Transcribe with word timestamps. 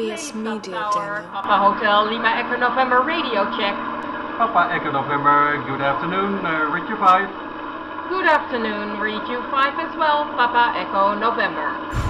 VS 0.00 0.32
Media 0.32 0.72
Tower, 0.72 1.28
Papa 1.28 1.56
Hotel 1.60 2.08
Lima 2.08 2.32
Echo 2.40 2.56
November 2.56 3.02
radio 3.02 3.44
check. 3.52 3.76
Papa 4.40 4.72
Echo 4.72 4.90
November, 4.90 5.62
good 5.68 5.82
afternoon, 5.82 6.40
uh, 6.40 6.72
Richard 6.72 6.96
5. 6.96 8.08
Good 8.08 8.24
afternoon, 8.24 8.98
read 8.98 9.20
you 9.28 9.42
5 9.50 9.78
as 9.78 9.94
well, 9.98 10.24
Papa 10.40 10.72
Echo 10.80 11.12
November. 11.20 12.09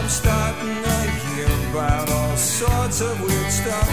I'm 0.00 0.08
starting 0.08 0.82
to 0.82 1.00
hear 1.28 1.46
about 1.68 2.08
all 2.08 2.34
sorts 2.34 3.02
of 3.02 3.20
weird 3.20 3.52
stuff. 3.52 3.90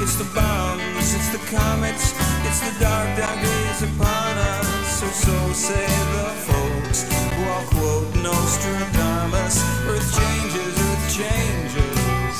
It's 0.00 0.16
the 0.16 0.24
bombs, 0.34 1.12
it's 1.12 1.28
the 1.28 1.42
comets, 1.54 2.14
it's 2.48 2.60
the 2.64 2.72
dark, 2.80 3.08
dark 3.18 3.36
days 3.36 3.82
upon 3.82 4.32
us. 4.56 5.02
Or 5.02 5.12
so 5.12 5.52
say 5.52 5.84
the 6.16 6.32
folks 6.48 7.04
who 7.12 7.44
all 7.44 7.64
quote 7.76 8.08
Nostradamus. 8.24 9.60
Earth 9.84 10.08
changes, 10.16 10.72
earth 10.88 11.04
changes. 11.12 12.36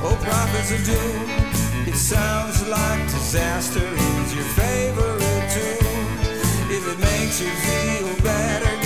Oh, 0.00 0.16
prophets 0.24 0.72
of 0.72 0.82
doom. 0.88 1.28
It 1.86 1.94
sounds 1.94 2.66
like 2.68 3.04
disaster 3.04 3.84
is 3.84 4.34
your 4.34 4.48
favorite 4.56 5.44
tune. 5.52 6.08
If 6.72 6.88
it 6.88 6.98
makes 7.00 7.38
you 7.38 7.50
feel 7.50 8.24
better, 8.24 8.79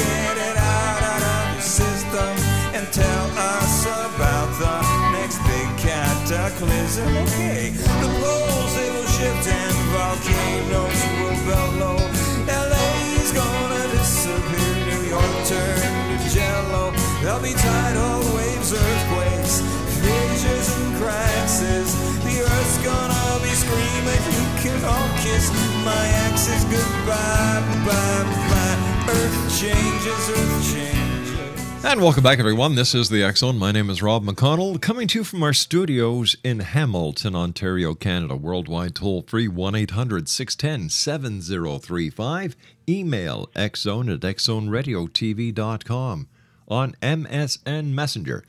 cataclysm. 6.55 7.16
Okay, 7.16 7.70
the 7.70 8.08
poles 8.20 8.74
they 8.74 8.91
will 8.91 9.06
shift 9.06 9.48
and 9.48 9.74
volcanoes 9.92 11.00
will 11.20 11.38
bellow. 11.47 11.97
LA's 12.47 13.33
gonna 13.33 13.83
disappear, 13.92 14.75
New 14.86 15.08
York 15.08 15.34
turn 15.47 16.19
to 16.19 16.28
jello. 16.30 16.92
There'll 17.22 17.41
be 17.41 17.55
tidal 17.55 18.20
waves, 18.36 18.72
earthquakes, 18.72 19.60
fissures 20.00 20.69
and 20.77 20.97
crises. 20.97 21.94
The 22.25 22.43
earth's 22.43 22.78
gonna 22.84 23.43
be 23.43 23.50
screaming, 23.50 24.22
you 24.37 24.47
can 24.62 24.84
all 24.84 25.09
kiss 25.22 25.50
my 25.84 26.04
exes 26.28 26.64
goodbye, 26.64 27.62
bye, 27.87 28.25
bye. 28.50 28.76
Earth 29.09 29.60
changes, 29.60 30.31
earth 30.31 30.72
changes. 30.72 30.94
And 31.87 32.00
welcome 32.00 32.22
back, 32.22 32.39
everyone. 32.39 32.77
This 32.77 32.95
is 32.95 33.11
the 33.11 33.31
Zone. 33.37 33.59
My 33.59 33.71
name 33.71 33.91
is 33.91 34.03
Rob 34.03 34.25
McConnell, 34.25 34.81
coming 34.81 35.06
to 35.09 35.19
you 35.19 35.25
from 35.25 35.43
our 35.43 35.53
studios 35.53 36.34
in 36.43 36.61
Hamilton, 36.61 37.37
Ontario, 37.37 37.95
Canada. 37.95 38.37
Worldwide 38.37 38.95
toll 38.95 39.22
free 39.27 39.49
1 39.49 39.75
800 39.75 40.27
610 40.27 40.89
7035. 40.89 42.56
Email 42.89 43.50
xzone 43.55 44.15
at 44.15 44.21
xzoneradiotv.com. 44.21 46.28
On 46.69 46.93
MSN 47.03 47.87
Messenger, 47.89 48.44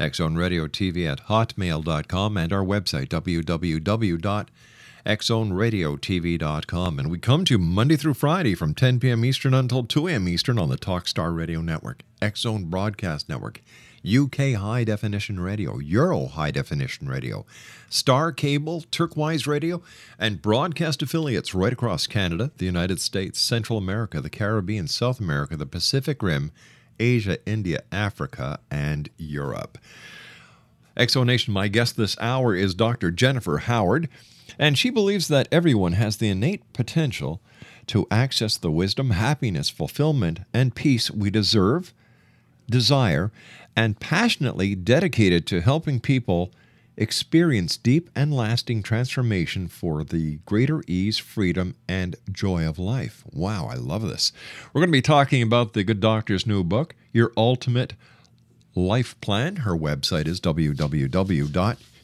xzoneradiotv 0.00 1.06
at 1.06 1.26
hotmail.com, 1.28 2.36
and 2.36 2.52
our 2.52 2.64
website, 2.64 3.10
www.xzoneradiotv.com. 5.04 6.98
And 6.98 7.10
we 7.10 7.18
come 7.18 7.44
to 7.44 7.58
Monday 7.58 7.96
through 7.96 8.14
Friday 8.14 8.54
from 8.54 8.74
10 8.74 9.00
p.m. 9.00 9.24
Eastern 9.24 9.54
until 9.54 9.84
2 9.84 10.08
a.m. 10.08 10.28
Eastern 10.28 10.58
on 10.58 10.68
the 10.68 10.76
Talkstar 10.76 11.34
Radio 11.36 11.60
Network, 11.60 12.02
X 12.20 12.40
Zone 12.40 12.64
Broadcast 12.64 13.28
Network, 13.28 13.60
UK 14.06 14.54
High 14.54 14.84
Definition 14.84 15.38
Radio, 15.40 15.78
Euro 15.78 16.26
High 16.26 16.50
Definition 16.50 17.08
Radio, 17.08 17.46
Star 17.88 18.32
Cable, 18.32 18.84
Turquoise 18.90 19.46
Radio, 19.46 19.82
and 20.18 20.42
broadcast 20.42 21.02
affiliates 21.02 21.54
right 21.54 21.72
across 21.72 22.06
Canada, 22.06 22.50
the 22.58 22.66
United 22.66 23.00
States, 23.00 23.40
Central 23.40 23.78
America, 23.78 24.20
the 24.20 24.30
Caribbean, 24.30 24.88
South 24.88 25.20
America, 25.20 25.56
the 25.56 25.66
Pacific 25.66 26.22
Rim, 26.22 26.50
Asia, 26.98 27.38
India, 27.46 27.82
Africa, 27.90 28.58
and 28.70 29.08
Europe. 29.16 29.78
Exonation, 30.96 31.48
my 31.48 31.68
guest 31.68 31.96
this 31.96 32.18
hour 32.20 32.54
is 32.54 32.74
Dr. 32.74 33.10
Jennifer 33.10 33.58
Howard, 33.58 34.08
and 34.58 34.78
she 34.78 34.90
believes 34.90 35.28
that 35.28 35.48
everyone 35.50 35.92
has 35.92 36.16
the 36.16 36.28
innate 36.28 36.72
potential 36.72 37.40
to 37.86 38.06
access 38.10 38.56
the 38.56 38.70
wisdom, 38.70 39.10
happiness, 39.10 39.68
fulfillment, 39.68 40.40
and 40.52 40.74
peace 40.74 41.10
we 41.10 41.30
deserve, 41.30 41.92
desire, 42.68 43.32
and 43.76 44.00
passionately 44.00 44.74
dedicated 44.74 45.46
to 45.46 45.60
helping 45.60 46.00
people 46.00 46.52
experience 46.96 47.76
deep 47.76 48.10
and 48.14 48.34
lasting 48.34 48.82
transformation 48.82 49.66
for 49.66 50.04
the 50.04 50.38
greater 50.44 50.82
ease, 50.86 51.18
freedom, 51.18 51.74
and 51.88 52.16
joy 52.30 52.68
of 52.68 52.78
life. 52.78 53.24
Wow, 53.32 53.66
I 53.66 53.74
love 53.74 54.02
this. 54.02 54.32
We're 54.72 54.80
going 54.80 54.90
to 54.90 54.92
be 54.92 55.02
talking 55.02 55.42
about 55.42 55.72
the 55.72 55.84
Good 55.84 56.00
Doctor's 56.00 56.46
new 56.46 56.62
book, 56.62 56.94
Your 57.12 57.32
Ultimate 57.36 57.94
Life 58.74 59.18
Plan. 59.20 59.56
Her 59.56 59.76
website 59.76 60.26
is 60.26 60.40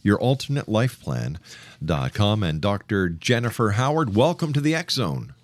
www.yourultimatelifeplan.com. 0.04 2.42
And 2.42 2.60
Dr. 2.60 3.09
Jennifer 3.09 3.70
Howard, 3.70 4.14
welcome 4.14 4.53
to 4.53 4.60
the 4.60 4.75
X 4.75 4.94
Zone. 4.94 5.34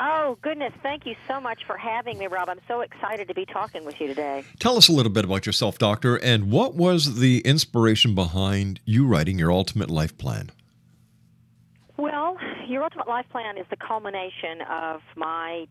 Oh, 0.00 0.38
goodness. 0.42 0.72
Thank 0.80 1.06
you 1.06 1.16
so 1.26 1.40
much 1.40 1.64
for 1.66 1.76
having 1.76 2.18
me, 2.18 2.28
Rob. 2.28 2.48
I'm 2.48 2.60
so 2.68 2.82
excited 2.82 3.26
to 3.28 3.34
be 3.34 3.44
talking 3.44 3.84
with 3.84 4.00
you 4.00 4.06
today. 4.06 4.44
Tell 4.60 4.76
us 4.76 4.88
a 4.88 4.92
little 4.92 5.10
bit 5.10 5.24
about 5.24 5.44
yourself, 5.44 5.76
Doctor, 5.76 6.14
and 6.16 6.52
what 6.52 6.74
was 6.74 7.18
the 7.18 7.40
inspiration 7.40 8.14
behind 8.14 8.78
you 8.84 9.06
writing 9.06 9.40
your 9.40 9.50
ultimate 9.50 9.90
life 9.90 10.16
plan? 10.16 10.50
Well, 11.96 12.36
Your 12.68 12.84
Ultimate 12.84 13.08
Life 13.08 13.26
Plan 13.30 13.58
is 13.58 13.66
the 13.70 13.76
culmination 13.76 14.60
of 14.70 15.00
my 15.16 15.66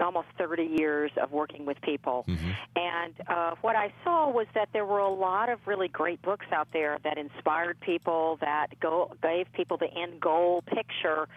almost 0.00 0.28
30 0.38 0.64
years 0.64 1.10
of 1.20 1.32
working 1.32 1.66
with 1.66 1.80
people. 1.82 2.24
And 2.76 3.14
uh, 3.28 3.54
what 3.60 3.76
I 3.76 3.92
saw 4.04 4.30
was 4.30 4.46
that 4.54 4.68
there 4.72 4.86
were 4.86 4.98
a 4.98 5.12
lot 5.12 5.48
of 5.48 5.58
really 5.66 5.88
great 5.88 6.22
books 6.22 6.46
out 6.52 6.68
there 6.72 6.98
that 7.04 7.18
inspired 7.18 7.80
people, 7.80 8.38
that 8.40 8.78
go, 8.80 9.12
gave 9.22 9.52
people 9.52 9.76
the 9.76 9.92
end 9.92 10.20
goal 10.20 10.62
picture, 10.62 11.28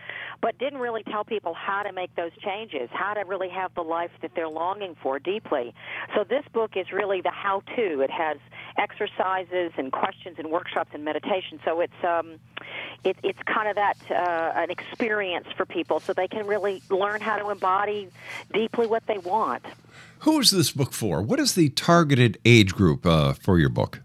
but 0.41 0.57
didn't 0.57 0.79
really 0.79 1.03
tell 1.03 1.23
people 1.23 1.53
how 1.53 1.83
to 1.83 1.91
make 1.91 2.15
those 2.15 2.31
changes, 2.43 2.89
how 2.91 3.13
to 3.13 3.21
really 3.25 3.49
have 3.49 3.73
the 3.75 3.83
life 3.83 4.11
that 4.21 4.31
they're 4.35 4.49
longing 4.49 4.95
for 5.01 5.19
deeply. 5.19 5.73
So 6.15 6.23
this 6.23 6.43
book 6.53 6.77
is 6.77 6.91
really 6.91 7.21
the 7.21 7.31
how 7.31 7.61
to. 7.75 8.01
It 8.01 8.11
has 8.11 8.37
exercises 8.77 9.71
and 9.77 9.91
questions 9.91 10.35
and 10.37 10.49
workshops 10.51 10.91
and 10.93 11.03
meditation. 11.03 11.59
So 11.63 11.81
it's 11.81 12.03
um, 12.03 12.39
it, 13.03 13.17
it's 13.23 13.39
kind 13.45 13.69
of 13.69 13.75
that 13.75 13.97
uh, 14.09 14.59
an 14.59 14.71
experience 14.71 15.47
for 15.55 15.65
people, 15.65 15.99
so 15.99 16.13
they 16.13 16.27
can 16.27 16.47
really 16.47 16.81
learn 16.89 17.21
how 17.21 17.37
to 17.37 17.49
embody 17.49 18.09
deeply 18.53 18.87
what 18.87 19.05
they 19.07 19.17
want. 19.17 19.63
Who 20.19 20.39
is 20.39 20.51
this 20.51 20.71
book 20.71 20.93
for? 20.93 21.21
What 21.21 21.39
is 21.39 21.55
the 21.55 21.69
targeted 21.69 22.39
age 22.45 22.73
group 22.73 23.05
uh, 23.05 23.33
for 23.33 23.59
your 23.59 23.69
book? 23.69 24.01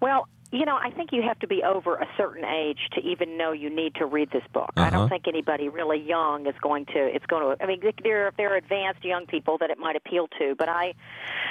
Well, 0.00 0.26
you 0.52 0.64
know, 0.64 0.76
I 0.76 0.90
think 0.90 1.10
you 1.12 1.22
have 1.22 1.38
to 1.40 1.46
be 1.46 1.62
over 1.62 1.94
a 1.96 2.08
certain 2.16 2.44
age 2.44 2.78
to 2.94 3.00
even 3.00 3.36
know 3.36 3.52
you 3.52 3.70
need 3.70 3.94
to 3.96 4.06
read 4.06 4.30
this 4.32 4.42
book. 4.52 4.72
I 4.76 4.82
Uh-huh. 4.88 4.90
don't 4.90 5.08
think 5.08 5.28
anybody 5.28 5.68
really 5.68 5.98
young 6.00 6.46
is 6.46 6.54
going 6.60 6.86
to. 6.86 6.98
It's 6.98 7.24
going 7.26 7.56
to. 7.56 7.62
I 7.62 7.66
mean, 7.66 7.80
there 8.02 8.32
there 8.36 8.52
are 8.52 8.56
advanced 8.56 9.04
young 9.04 9.26
people 9.26 9.58
that 9.58 9.70
it 9.70 9.78
might 9.78 9.94
appeal 9.96 10.26
to, 10.40 10.54
but 10.56 10.68
I, 10.68 10.94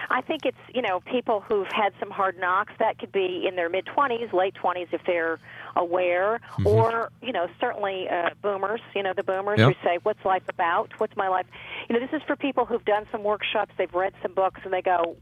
I 0.10 0.22
think 0.22 0.46
it's 0.46 0.57
you 0.74 0.81
know 0.81 1.00
people 1.00 1.40
who've 1.40 1.68
had 1.72 1.94
some 2.00 2.10
hard 2.12 2.38
knocks 2.40 2.74
that 2.80 3.00
could 3.00 3.12
be 3.12 3.46
in 3.48 3.56
their 3.56 3.69
mid 3.69 3.86
twenties, 3.86 4.34
late 4.34 4.56
twenties 4.56 4.88
if 4.92 5.01
they're 5.06 5.40
aware, 5.75 6.42
Mm-hmm. 6.57 6.68
or 6.68 7.10
you 7.22 7.31
know 7.31 7.48
certainly 7.62 8.10
uh, 8.10 8.31
boomers. 8.42 8.81
You 8.96 9.04
know 9.04 9.13
the 9.13 9.24
boomers 9.24 9.60
Yep. 9.60 9.68
who 9.78 9.88
say, 9.88 10.00
"What's 10.04 10.25
life 10.25 10.44
about? 10.50 10.92
What's 10.98 11.16
my 11.16 11.30
life?" 11.30 11.46
You 11.90 11.98
know, 11.98 12.06
this 12.06 12.13
is 12.13 12.22
for 12.28 12.36
people 12.36 12.66
who've 12.66 12.84
done 12.84 13.06
some 13.13 13.24
workshops, 13.24 13.72
they've 13.78 13.94
read 13.94 14.13
some 14.22 14.34
books, 14.34 14.60
and 14.66 14.74
they 14.74 14.81
go, 14.81 15.16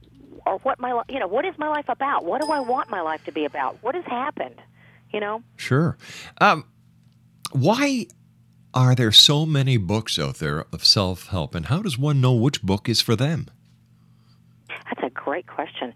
or 0.48 0.58
what 0.60 0.80
my 0.80 1.04
you 1.10 1.20
know 1.20 1.28
what 1.28 1.46
is 1.46 1.54
my 1.58 1.68
life 1.68 1.90
about? 1.90 2.26
What 2.26 2.42
do 2.42 2.52
i 2.52 2.60
want 2.60 2.90
my 2.90 3.02
life 3.02 3.24
to 3.26 3.32
be 3.32 3.46
about? 3.46 3.78
What 3.82 3.96
has 3.96 4.06
happened? 4.06 4.56
You 5.14 5.20
know? 5.20 5.44
Sure. 5.56 5.98
Um, 6.42 6.66
why 7.52 8.08
are 8.74 8.96
there 8.96 9.12
so 9.12 9.46
many 9.46 9.78
books 9.78 10.20
out 10.20 10.36
there 10.36 10.66
of 10.74 10.86
self 10.86 11.28
help, 11.28 11.54
and 11.54 11.68
how 11.68 11.82
does 11.82 11.98
one 11.98 12.22
know 12.22 12.34
which 12.34 12.62
book 12.62 12.90
is 12.90 13.02
for 13.02 13.16
them? 13.16 13.48
that's 14.86 15.04
a 15.04 15.10
great 15.10 15.48
question. 15.48 15.94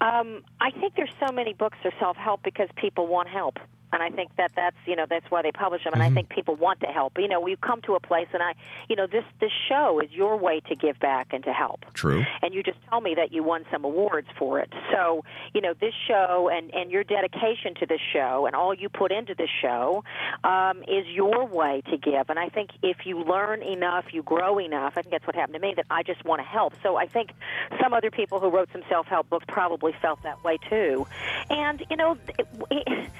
Um, 0.00 0.42
i 0.60 0.70
think 0.70 0.94
there's 0.96 1.14
so 1.24 1.32
many 1.32 1.54
books 1.54 1.78
of 1.84 1.92
self-help 1.98 2.42
because 2.42 2.68
people 2.76 3.06
want 3.06 3.28
help 3.28 3.58
and 3.92 4.02
I 4.02 4.10
think 4.10 4.34
that 4.36 4.52
that's 4.56 4.76
you 4.86 4.96
know 4.96 5.06
that's 5.08 5.30
why 5.30 5.42
they 5.42 5.52
publish 5.52 5.84
them, 5.84 5.92
and 5.92 6.02
I 6.02 6.10
think 6.10 6.28
people 6.28 6.54
want 6.54 6.80
to 6.80 6.86
help. 6.86 7.18
You 7.18 7.28
know, 7.28 7.40
we 7.40 7.56
come 7.56 7.80
to 7.82 7.94
a 7.94 8.00
place, 8.00 8.28
and 8.32 8.42
I, 8.42 8.54
you 8.88 8.96
know, 8.96 9.06
this 9.06 9.24
this 9.40 9.52
show 9.68 10.00
is 10.00 10.10
your 10.12 10.36
way 10.36 10.60
to 10.68 10.74
give 10.74 10.98
back 10.98 11.32
and 11.32 11.44
to 11.44 11.52
help. 11.52 11.84
True. 11.94 12.24
and 12.42 12.54
you 12.54 12.62
just 12.62 12.78
told 12.90 13.04
me 13.04 13.14
that 13.14 13.32
you 13.32 13.42
won 13.42 13.64
some 13.70 13.84
awards 13.84 14.28
for 14.38 14.58
it. 14.58 14.72
So, 14.92 15.24
you 15.54 15.60
know, 15.60 15.74
this 15.74 15.94
show 16.06 16.50
and, 16.52 16.72
and 16.74 16.90
your 16.90 17.04
dedication 17.04 17.74
to 17.76 17.86
this 17.86 18.00
show 18.12 18.46
and 18.46 18.54
all 18.54 18.74
you 18.74 18.88
put 18.88 19.12
into 19.12 19.34
this 19.34 19.50
show 19.60 20.04
um, 20.44 20.82
is 20.82 21.06
your 21.06 21.46
way 21.46 21.82
to 21.90 21.96
give. 21.96 22.30
And 22.30 22.38
I 22.38 22.48
think 22.48 22.70
if 22.82 23.06
you 23.06 23.22
learn 23.22 23.62
enough, 23.62 24.12
you 24.12 24.22
grow 24.22 24.58
enough. 24.58 24.94
I 24.96 25.02
think 25.02 25.12
that's 25.12 25.26
what 25.26 25.36
happened 25.36 25.54
to 25.54 25.60
me, 25.60 25.74
that 25.76 25.86
I 25.90 26.02
just 26.02 26.24
want 26.24 26.40
to 26.40 26.46
help. 26.46 26.74
So 26.82 26.96
I 26.96 27.06
think 27.06 27.32
some 27.80 27.92
other 27.92 28.10
people 28.10 28.40
who 28.40 28.48
wrote 28.48 28.68
some 28.72 28.82
self 28.88 29.06
help 29.06 29.28
books 29.28 29.44
probably 29.48 29.94
felt 30.00 30.22
that 30.22 30.42
way 30.44 30.58
too. 30.68 31.06
And, 31.50 31.84
you 31.90 31.96
know, 31.96 32.16
it, 32.38 32.46
it, 32.70 33.10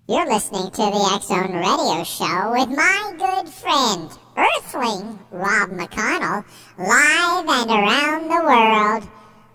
You're 0.06 0.30
listening 0.30 0.70
to 0.70 0.76
the 0.76 1.18
Zone 1.22 1.54
Radio 1.54 2.04
Show 2.04 2.52
with 2.52 2.68
my 2.76 3.14
good 3.16 3.48
friend, 3.48 4.10
Earthling 4.36 5.18
Rob 5.30 5.70
McConnell, 5.70 6.44
live 6.76 7.48
and 7.48 7.70
around 7.70 8.28
the 8.28 8.42
world 8.44 9.08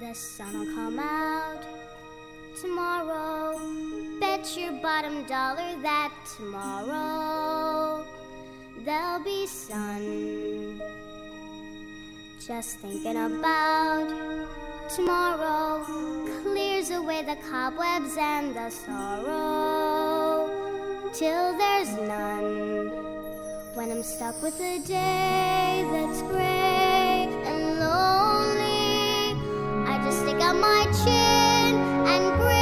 The 0.00 0.14
sun 0.14 0.58
will 0.58 0.74
come 0.74 0.98
out 0.98 1.62
tomorrow. 2.58 4.05
Your 4.36 4.72
bottom 4.80 5.24
dollar 5.24 5.76
that 5.82 6.12
tomorrow 6.36 8.04
there'll 8.84 9.24
be 9.24 9.46
sun. 9.46 10.80
Just 12.38 12.78
thinking 12.78 13.16
about 13.16 14.08
tomorrow 14.94 15.84
clears 16.42 16.90
away 16.90 17.22
the 17.22 17.36
cobwebs 17.50 18.16
and 18.18 18.54
the 18.54 18.70
sorrow 18.70 20.48
till 21.12 21.56
there's 21.58 21.92
none. 21.96 22.90
When 23.74 23.90
I'm 23.90 24.02
stuck 24.02 24.40
with 24.42 24.60
a 24.60 24.78
day 24.80 25.84
that's 25.92 26.22
gray 26.22 27.28
and 27.44 27.80
lonely, 27.80 29.34
I 29.90 29.98
just 30.04 30.20
stick 30.20 30.40
out 30.40 30.56
my 30.56 30.84
chin 31.04 31.74
and 32.06 32.40
grin 32.40 32.55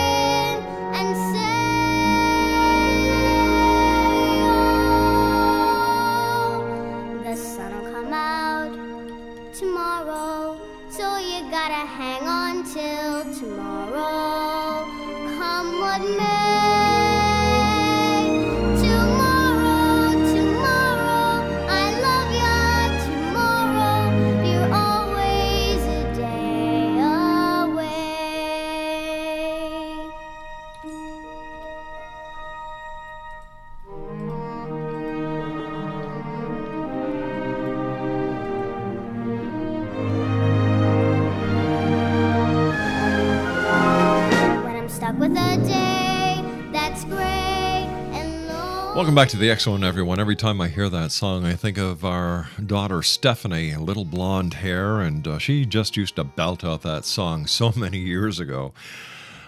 Welcome 49.14 49.26
back 49.26 49.31
to 49.31 49.37
the 49.37 49.50
X 49.52 49.62
Zone, 49.62 49.84
everyone. 49.84 50.19
Every 50.19 50.34
time 50.34 50.61
I 50.61 50.66
hear 50.66 50.88
that 50.88 51.12
song, 51.12 51.44
I 51.44 51.55
think 51.55 51.78
of 51.78 52.05
our 52.05 52.49
daughter 52.66 53.00
Stephanie, 53.00 53.76
little 53.76 54.05
blonde 54.05 54.55
hair, 54.55 55.00
and 55.00 55.28
uh, 55.28 55.38
she 55.38 55.64
just 55.64 55.96
used 55.96 56.16
to 56.16 56.25
belt 56.25 56.64
out 56.64 56.82
that 56.82 57.05
song 57.05 57.46
so 57.46 57.72
many 57.76 57.99
years 57.99 58.40
ago. 58.40 58.75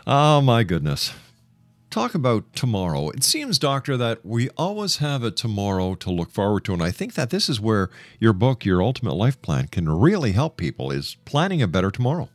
Oh, 0.07 0.41
my 0.41 0.63
goodness. 0.63 1.15
Talk 1.91 2.15
about 2.15 2.55
tomorrow. 2.55 3.11
It 3.11 3.25
seems, 3.25 3.59
Doctor, 3.59 3.97
that 3.97 4.25
we 4.25 4.51
always 4.51 4.99
have 4.99 5.25
a 5.25 5.33
tomorrow 5.33 5.97
to 5.97 6.13
look 6.13 6.31
forward 6.31 6.65
to. 6.67 6.73
And 6.73 6.81
I 6.81 6.93
think 6.93 7.15
that 7.15 7.31
this 7.31 7.49
is 7.49 7.61
where 7.61 7.91
your 8.21 8.33
book, 8.33 8.65
Your 8.65 8.81
Ultimate 8.81 9.15
Life 9.15 9.43
Plan, 9.43 9.67
can 9.67 9.89
really 9.89 10.31
help 10.31 10.59
people 10.59 10.93
is 10.93 11.17
planning 11.25 11.61
a 11.61 11.67
better 11.67 11.91
tomorrow. 11.91 12.29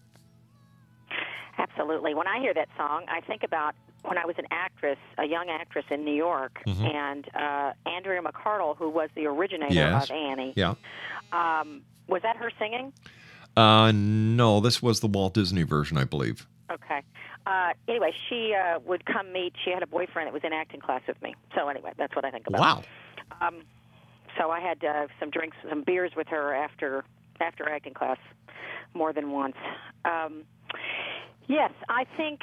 Absolutely. 1.58 2.14
When 2.14 2.28
I 2.28 2.42
hear 2.42 2.54
that 2.56 2.68
song, 2.76 3.06
I 3.08 3.22
think 3.22 3.44
about 3.44 3.74
when 4.04 4.18
I 4.18 4.26
was 4.26 4.36
an 4.38 4.46
actress, 4.52 4.98
a 5.18 5.26
young 5.26 5.50
actress 5.50 5.86
in 5.90 6.04
New 6.06 6.14
York, 6.16 6.60
Mm-hmm. 6.66 6.86
and 6.86 7.30
uh, 7.36 7.74
Andrea 7.90 8.22
McArdle, 8.22 8.76
who 8.78 8.90
was 8.90 9.10
the 9.16 9.26
originator 9.28 9.74
Yes. 9.74 10.06
of 10.06 10.12
Annie. 10.16 10.54
Yeah. 10.56 10.76
Um, 11.32 11.82
was 12.08 12.22
that 12.24 12.36
her 12.38 12.52
singing? 12.60 12.94
Uh, 13.56 13.92
no, 13.94 14.60
this 14.60 14.82
was 14.82 15.00
the 15.02 15.08
Walt 15.08 15.34
Disney 15.34 15.64
version, 15.64 15.98
I 15.98 16.04
believe. 16.06 16.48
Okay. 16.72 17.02
Uh, 17.46 17.72
anyway, 17.88 18.14
she 18.30 18.54
uh, 18.54 18.80
would 18.86 19.06
come 19.06 19.32
meet. 19.34 19.54
She 19.64 19.72
had 19.72 19.84
a 19.84 19.88
boyfriend 19.88 20.28
that 20.28 20.34
was 20.34 20.44
in 20.44 20.54
acting 20.54 20.80
class 20.80 21.02
with 21.08 21.22
me. 21.22 21.36
So 21.56 21.68
anyway, 21.68 21.92
that's 21.98 22.16
what 22.16 22.24
I 22.24 22.32
think 22.32 22.48
about. 22.48 22.60
Wow. 22.62 22.84
Um, 23.42 23.64
so 24.38 24.52
I 24.52 24.60
had 24.62 24.84
uh, 24.84 25.08
some 25.20 25.30
drinks, 25.32 25.58
some 25.70 25.84
beers 25.84 26.12
with 26.16 26.28
her 26.30 26.54
after 26.56 27.04
after 27.42 27.68
acting 27.70 27.94
class, 27.94 28.18
more 28.94 29.12
than 29.12 29.32
once. 29.32 29.56
Um, 30.06 30.44
yes, 31.48 31.72
I 31.90 32.06
think 32.16 32.42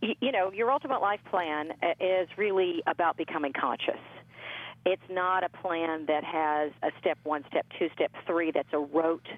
you 0.00 0.32
know 0.32 0.52
your 0.52 0.70
ultimate 0.70 1.00
life 1.00 1.20
plan 1.30 1.72
uh, 1.82 1.94
is 2.00 2.28
really 2.36 2.82
about 2.86 3.16
becoming 3.16 3.52
conscious. 3.52 4.00
It's 4.86 5.02
not 5.10 5.44
a 5.44 5.48
plan 5.48 6.06
that 6.06 6.24
has 6.24 6.72
a 6.82 6.90
step 7.00 7.18
one, 7.24 7.44
step 7.48 7.66
two, 7.78 7.88
step 7.94 8.12
three. 8.26 8.50
That's 8.50 8.72
a 8.72 8.78
rote 8.78 9.28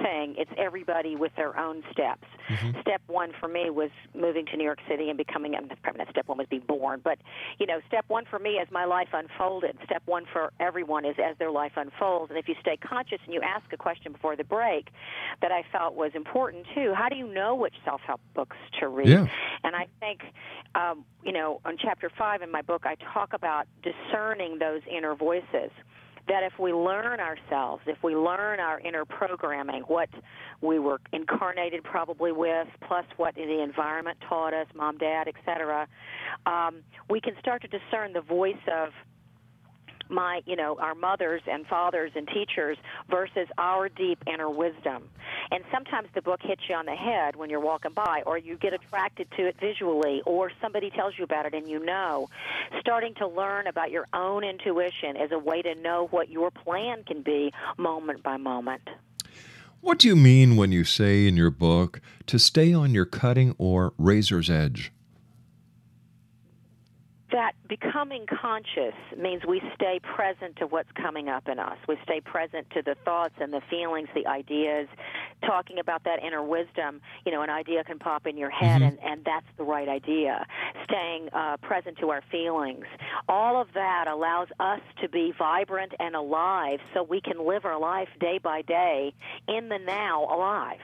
thing. 0.00 0.34
It's 0.38 0.50
everybody 0.56 1.16
with 1.16 1.32
their 1.36 1.58
own 1.58 1.82
steps. 1.92 2.26
Mm-hmm. 2.48 2.80
Step 2.80 3.02
one 3.06 3.32
for 3.38 3.48
me 3.48 3.70
was 3.70 3.90
moving 4.14 4.46
to 4.46 4.56
New 4.56 4.64
York 4.64 4.80
City 4.88 5.08
and 5.08 5.18
becoming. 5.18 5.54
Probably 5.82 5.98
not 5.98 6.10
step 6.10 6.28
one 6.28 6.38
was 6.38 6.46
being 6.48 6.62
born, 6.66 7.00
but 7.02 7.18
you 7.58 7.66
know, 7.66 7.80
step 7.88 8.04
one 8.08 8.24
for 8.24 8.38
me 8.38 8.58
as 8.58 8.68
my 8.70 8.84
life 8.84 9.08
unfolded. 9.12 9.76
Step 9.84 10.02
one 10.06 10.24
for 10.32 10.52
everyone 10.60 11.04
is 11.04 11.16
as 11.22 11.36
their 11.38 11.50
life 11.50 11.72
unfolds. 11.76 12.30
And 12.30 12.38
if 12.38 12.48
you 12.48 12.54
stay 12.60 12.76
conscious 12.76 13.18
and 13.24 13.34
you 13.34 13.40
ask 13.40 13.72
a 13.72 13.76
question 13.76 14.12
before 14.12 14.36
the 14.36 14.44
break, 14.44 14.88
that 15.40 15.52
I 15.52 15.64
felt 15.70 15.94
was 15.94 16.12
important 16.14 16.66
too. 16.74 16.94
How 16.94 17.08
do 17.08 17.16
you 17.16 17.26
know 17.26 17.54
which 17.54 17.74
self-help 17.84 18.20
books 18.34 18.56
to 18.80 18.88
read? 18.88 19.08
Yeah. 19.08 19.26
And 19.64 19.76
I 19.76 19.86
think, 20.00 20.22
um, 20.74 21.04
you 21.22 21.32
know, 21.32 21.60
on 21.64 21.76
chapter 21.78 22.10
five 22.16 22.42
in 22.42 22.50
my 22.50 22.62
book, 22.62 22.84
I 22.86 22.96
talk 23.12 23.32
about 23.32 23.66
discerning 23.82 24.58
those 24.58 24.82
inner 24.90 25.14
voices 25.14 25.70
that 26.28 26.42
if 26.42 26.58
we 26.58 26.72
learn 26.72 27.20
ourselves, 27.20 27.82
if 27.86 27.98
we 28.02 28.14
learn 28.14 28.60
our 28.60 28.78
inner 28.80 29.04
programming, 29.04 29.82
what 29.82 30.08
we 30.60 30.78
were 30.78 31.00
incarnated 31.12 31.82
probably 31.82 32.32
with, 32.32 32.68
plus 32.86 33.04
what 33.16 33.34
the 33.34 33.60
environment 33.62 34.18
taught 34.28 34.54
us, 34.54 34.66
mom, 34.74 34.98
dad, 34.98 35.26
etc., 35.28 35.88
um, 36.46 36.82
we 37.10 37.20
can 37.20 37.34
start 37.40 37.62
to 37.62 37.68
discern 37.68 38.12
the 38.12 38.20
voice 38.20 38.54
of 38.72 38.90
my, 40.12 40.42
you 40.46 40.56
know, 40.56 40.76
our 40.78 40.94
mothers 40.94 41.42
and 41.50 41.66
fathers 41.66 42.12
and 42.14 42.28
teachers 42.28 42.78
versus 43.10 43.48
our 43.58 43.88
deep 43.88 44.22
inner 44.26 44.50
wisdom. 44.50 45.08
And 45.50 45.64
sometimes 45.72 46.08
the 46.14 46.22
book 46.22 46.40
hits 46.42 46.62
you 46.68 46.74
on 46.74 46.86
the 46.86 46.94
head 46.94 47.36
when 47.36 47.50
you're 47.50 47.60
walking 47.60 47.92
by, 47.92 48.22
or 48.26 48.38
you 48.38 48.56
get 48.56 48.72
attracted 48.72 49.28
to 49.36 49.46
it 49.46 49.56
visually, 49.58 50.22
or 50.26 50.52
somebody 50.60 50.90
tells 50.90 51.14
you 51.18 51.24
about 51.24 51.46
it 51.46 51.54
and 51.54 51.68
you 51.68 51.84
know. 51.84 52.28
Starting 52.80 53.14
to 53.14 53.26
learn 53.26 53.66
about 53.66 53.90
your 53.90 54.06
own 54.12 54.44
intuition 54.44 55.16
is 55.16 55.32
a 55.32 55.38
way 55.38 55.62
to 55.62 55.74
know 55.74 56.08
what 56.10 56.28
your 56.28 56.50
plan 56.50 57.02
can 57.04 57.22
be 57.22 57.52
moment 57.76 58.22
by 58.22 58.36
moment. 58.36 58.88
What 59.80 59.98
do 59.98 60.06
you 60.06 60.14
mean 60.14 60.56
when 60.56 60.70
you 60.70 60.84
say 60.84 61.26
in 61.26 61.36
your 61.36 61.50
book 61.50 62.00
to 62.26 62.38
stay 62.38 62.72
on 62.72 62.94
your 62.94 63.04
cutting 63.04 63.54
or 63.58 63.94
razor's 63.98 64.48
edge? 64.48 64.92
That 67.32 67.52
becoming 67.68 68.26
conscious 68.26 68.94
means 69.18 69.42
we 69.46 69.60
stay 69.74 70.00
present 70.00 70.56
to 70.56 70.66
what's 70.66 70.90
coming 70.92 71.28
up 71.28 71.48
in 71.48 71.58
us. 71.58 71.76
We 71.88 71.96
stay 72.04 72.20
present 72.20 72.68
to 72.70 72.82
the 72.82 72.94
thoughts 73.04 73.34
and 73.40 73.52
the 73.52 73.62
feelings, 73.68 74.08
the 74.14 74.26
ideas, 74.26 74.88
talking 75.44 75.78
about 75.78 76.04
that 76.04 76.22
inner 76.22 76.42
wisdom. 76.42 77.00
You 77.26 77.32
know, 77.32 77.42
an 77.42 77.50
idea 77.50 77.84
can 77.84 77.98
pop 77.98 78.26
in 78.26 78.36
your 78.36 78.50
head, 78.50 78.82
Mm-hmm. 78.82 78.84
and, 78.84 78.98
and 79.04 79.24
that's 79.24 79.46
the 79.58 79.64
right 79.64 79.88
idea. 79.88 80.46
Staying 80.84 81.28
uh, 81.32 81.56
present 81.58 81.98
to 81.98 82.10
our 82.10 82.22
feelings. 82.30 82.84
All 83.28 83.60
of 83.60 83.68
that 83.74 84.06
allows 84.08 84.48
us 84.60 84.80
to 85.02 85.08
be 85.08 85.32
vibrant 85.36 85.92
and 85.98 86.14
alive 86.14 86.80
so 86.94 87.02
we 87.02 87.20
can 87.20 87.46
live 87.46 87.64
our 87.64 87.78
life 87.78 88.08
day 88.20 88.38
by 88.38 88.62
day 88.62 89.12
in 89.48 89.68
the 89.68 89.78
now 89.78 90.24
alive. 90.24 90.80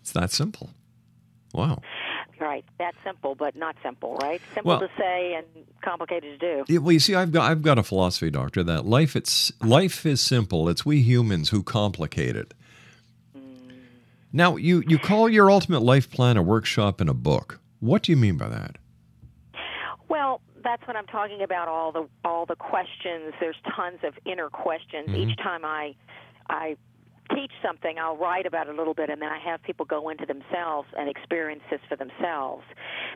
It's 0.00 0.12
that 0.12 0.30
simple. 0.30 0.70
Wow. 1.52 1.80
Right. 2.38 2.64
That's 2.78 2.96
simple, 3.04 3.34
but 3.34 3.54
not 3.56 3.76
simple, 3.82 4.16
right? 4.22 4.40
Simple 4.54 4.70
Well- 4.70 4.80
to 4.80 4.88
say 4.96 5.34
and 5.34 5.46
complicated 5.82 6.40
to 6.40 6.64
do. 6.64 6.72
Yeah, 6.72 6.78
well, 6.78 6.92
you 6.92 7.00
see, 7.00 7.14
I've 7.14 7.32
got 7.32 7.50
I've 7.50 7.62
got 7.62 7.78
a 7.78 7.82
philosophy, 7.82 8.30
doctor, 8.30 8.62
that 8.64 8.86
life 8.86 9.16
it's 9.16 9.52
life 9.62 10.06
is 10.06 10.20
simple. 10.20 10.68
It's 10.68 10.84
we 10.86 11.02
humans 11.02 11.50
who 11.50 11.62
complicate 11.62 12.36
it. 12.36 12.54
Hmm. 13.34 13.40
Now, 14.32 14.56
you 14.56 14.82
you 14.86 14.98
call 14.98 15.28
your 15.28 15.50
ultimate 15.50 15.80
life 15.80 16.10
plan 16.10 16.36
a 16.36 16.42
workshop 16.42 17.00
and 17.00 17.10
a 17.10 17.14
book. 17.14 17.60
What 17.80 18.02
do 18.02 18.12
you 18.12 18.16
mean 18.16 18.36
by 18.36 18.48
that? 18.48 18.76
Well, 20.08 20.40
that's 20.62 20.86
what 20.86 20.96
I'm 20.96 21.06
talking 21.06 21.42
about. 21.42 21.68
All 21.68 21.92
the 21.92 22.08
all 22.24 22.46
the 22.46 22.56
questions. 22.56 23.34
There's 23.40 23.56
tons 23.74 24.00
of 24.02 24.14
inner 24.24 24.50
questions. 24.50 25.08
Mm-hmm. 25.08 25.30
Each 25.30 25.36
time 25.38 25.64
I 25.64 25.94
I 26.48 26.76
teach 27.34 27.52
something, 27.62 27.98
I'll 27.98 28.16
write 28.16 28.46
about 28.46 28.68
it 28.68 28.74
a 28.74 28.76
little 28.76 28.94
bit, 28.94 29.10
and 29.10 29.20
then 29.20 29.30
I 29.30 29.38
have 29.38 29.62
people 29.62 29.86
go 29.86 30.08
into 30.08 30.26
themselves 30.26 30.88
and 30.96 31.08
experience 31.08 31.62
this 31.70 31.80
for 31.88 31.96
themselves. 31.96 32.64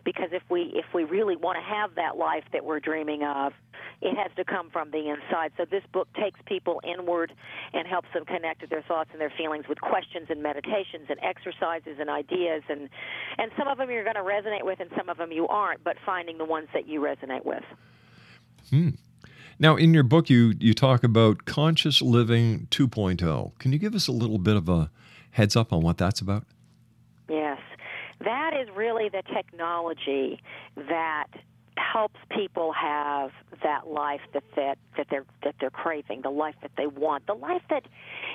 Because 0.04 0.30
if 0.32 0.42
we 0.48 0.72
if 0.74 0.86
we 0.94 1.04
really 1.04 1.36
want 1.36 1.58
to 1.58 1.62
have 1.62 1.94
that 1.96 2.16
life 2.16 2.44
that 2.52 2.64
we're 2.64 2.80
dreaming 2.80 3.22
of, 3.22 3.52
it 4.00 4.16
has 4.16 4.30
to 4.36 4.44
come 4.44 4.70
from 4.70 4.90
the 4.90 5.08
inside. 5.08 5.52
So 5.56 5.64
this 5.64 5.82
book 5.92 6.08
takes 6.14 6.38
people 6.46 6.80
inward 6.84 7.32
and 7.72 7.86
helps 7.86 8.08
them 8.12 8.24
connect 8.24 8.60
to 8.60 8.66
their 8.66 8.82
thoughts 8.82 9.10
and 9.12 9.20
their 9.20 9.32
feelings 9.36 9.66
with 9.68 9.80
questions 9.80 10.26
and 10.28 10.42
meditations 10.42 11.06
and 11.08 11.18
exercises 11.22 11.96
and 11.98 12.10
ideas 12.10 12.62
and 12.68 12.88
and 13.38 13.50
some 13.58 13.68
of 13.68 13.78
them 13.78 13.90
you're 13.90 14.04
going 14.04 14.16
to 14.16 14.22
resonate 14.22 14.64
with 14.64 14.80
and 14.80 14.90
some 14.96 15.08
of 15.08 15.16
them 15.16 15.32
you 15.32 15.48
aren't, 15.48 15.82
but 15.84 15.96
finding 16.04 16.38
the 16.38 16.44
ones 16.44 16.68
that 16.74 16.88
you 16.88 17.00
resonate 17.00 17.44
with. 17.44 17.64
Hmm. 18.70 18.90
Now, 19.58 19.76
in 19.76 19.94
your 19.94 20.02
book, 20.02 20.28
you 20.28 20.54
you 20.58 20.74
talk 20.74 21.04
about 21.04 21.44
conscious 21.44 22.02
living 22.02 22.66
2.0. 22.70 23.58
Can 23.58 23.72
you 23.72 23.78
give 23.78 23.94
us 23.94 24.08
a 24.08 24.12
little 24.12 24.38
bit 24.38 24.56
of 24.56 24.68
a 24.68 24.90
heads 25.30 25.56
up 25.56 25.72
on 25.72 25.80
what 25.80 25.98
that's 25.98 26.20
about? 26.20 26.44
Yes. 27.28 27.58
That 28.20 28.52
is 28.54 28.68
really 28.74 29.08
the 29.08 29.22
technology 29.32 30.40
that 30.76 31.26
helps 31.76 32.18
people 32.30 32.72
have 32.72 33.30
that 33.62 33.86
life 33.86 34.20
that 34.32 34.44
that, 34.56 34.78
that 34.96 35.06
they're 35.10 35.24
that 35.42 35.54
they're 35.60 35.70
craving, 35.70 36.22
the 36.22 36.30
life 36.30 36.54
that 36.62 36.72
they 36.76 36.86
want, 36.86 37.26
the 37.26 37.34
life 37.34 37.62
that 37.70 37.84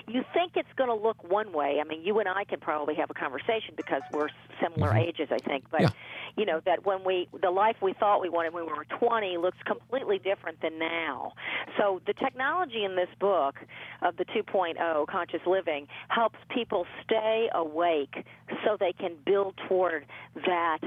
you 0.07 0.23
think 0.33 0.53
it's 0.55 0.71
going 0.75 0.89
to 0.89 0.95
look 0.95 1.29
one 1.29 1.51
way. 1.53 1.79
I 1.79 1.87
mean, 1.87 2.03
you 2.03 2.19
and 2.19 2.27
I 2.27 2.43
can 2.43 2.59
probably 2.59 2.95
have 2.95 3.09
a 3.09 3.13
conversation 3.13 3.73
because 3.75 4.01
we're 4.11 4.29
similar 4.61 4.89
mm-hmm. 4.89 5.09
ages, 5.09 5.29
I 5.31 5.37
think. 5.37 5.65
But 5.71 5.81
Yeah. 5.81 5.89
you 6.35 6.45
know 6.45 6.61
that 6.65 6.85
when 6.85 7.03
we 7.03 7.27
the 7.41 7.51
life 7.51 7.77
we 7.81 7.93
thought 7.93 8.21
we 8.21 8.29
wanted 8.29 8.53
when 8.53 8.65
we 8.65 8.71
were 8.71 8.85
20 8.85 9.37
looks 9.37 9.57
completely 9.65 10.19
different 10.19 10.61
than 10.61 10.77
now. 10.79 11.33
So 11.77 12.01
the 12.05 12.13
technology 12.13 12.83
in 12.83 12.95
this 12.95 13.09
book 13.19 13.55
of 14.01 14.17
the 14.17 14.25
2.0 14.25 15.07
conscious 15.07 15.41
living 15.45 15.87
helps 16.09 16.37
people 16.49 16.85
stay 17.03 17.49
awake 17.53 18.25
so 18.65 18.77
they 18.79 18.93
can 18.93 19.15
build 19.25 19.55
toward 19.67 20.05
that 20.45 20.79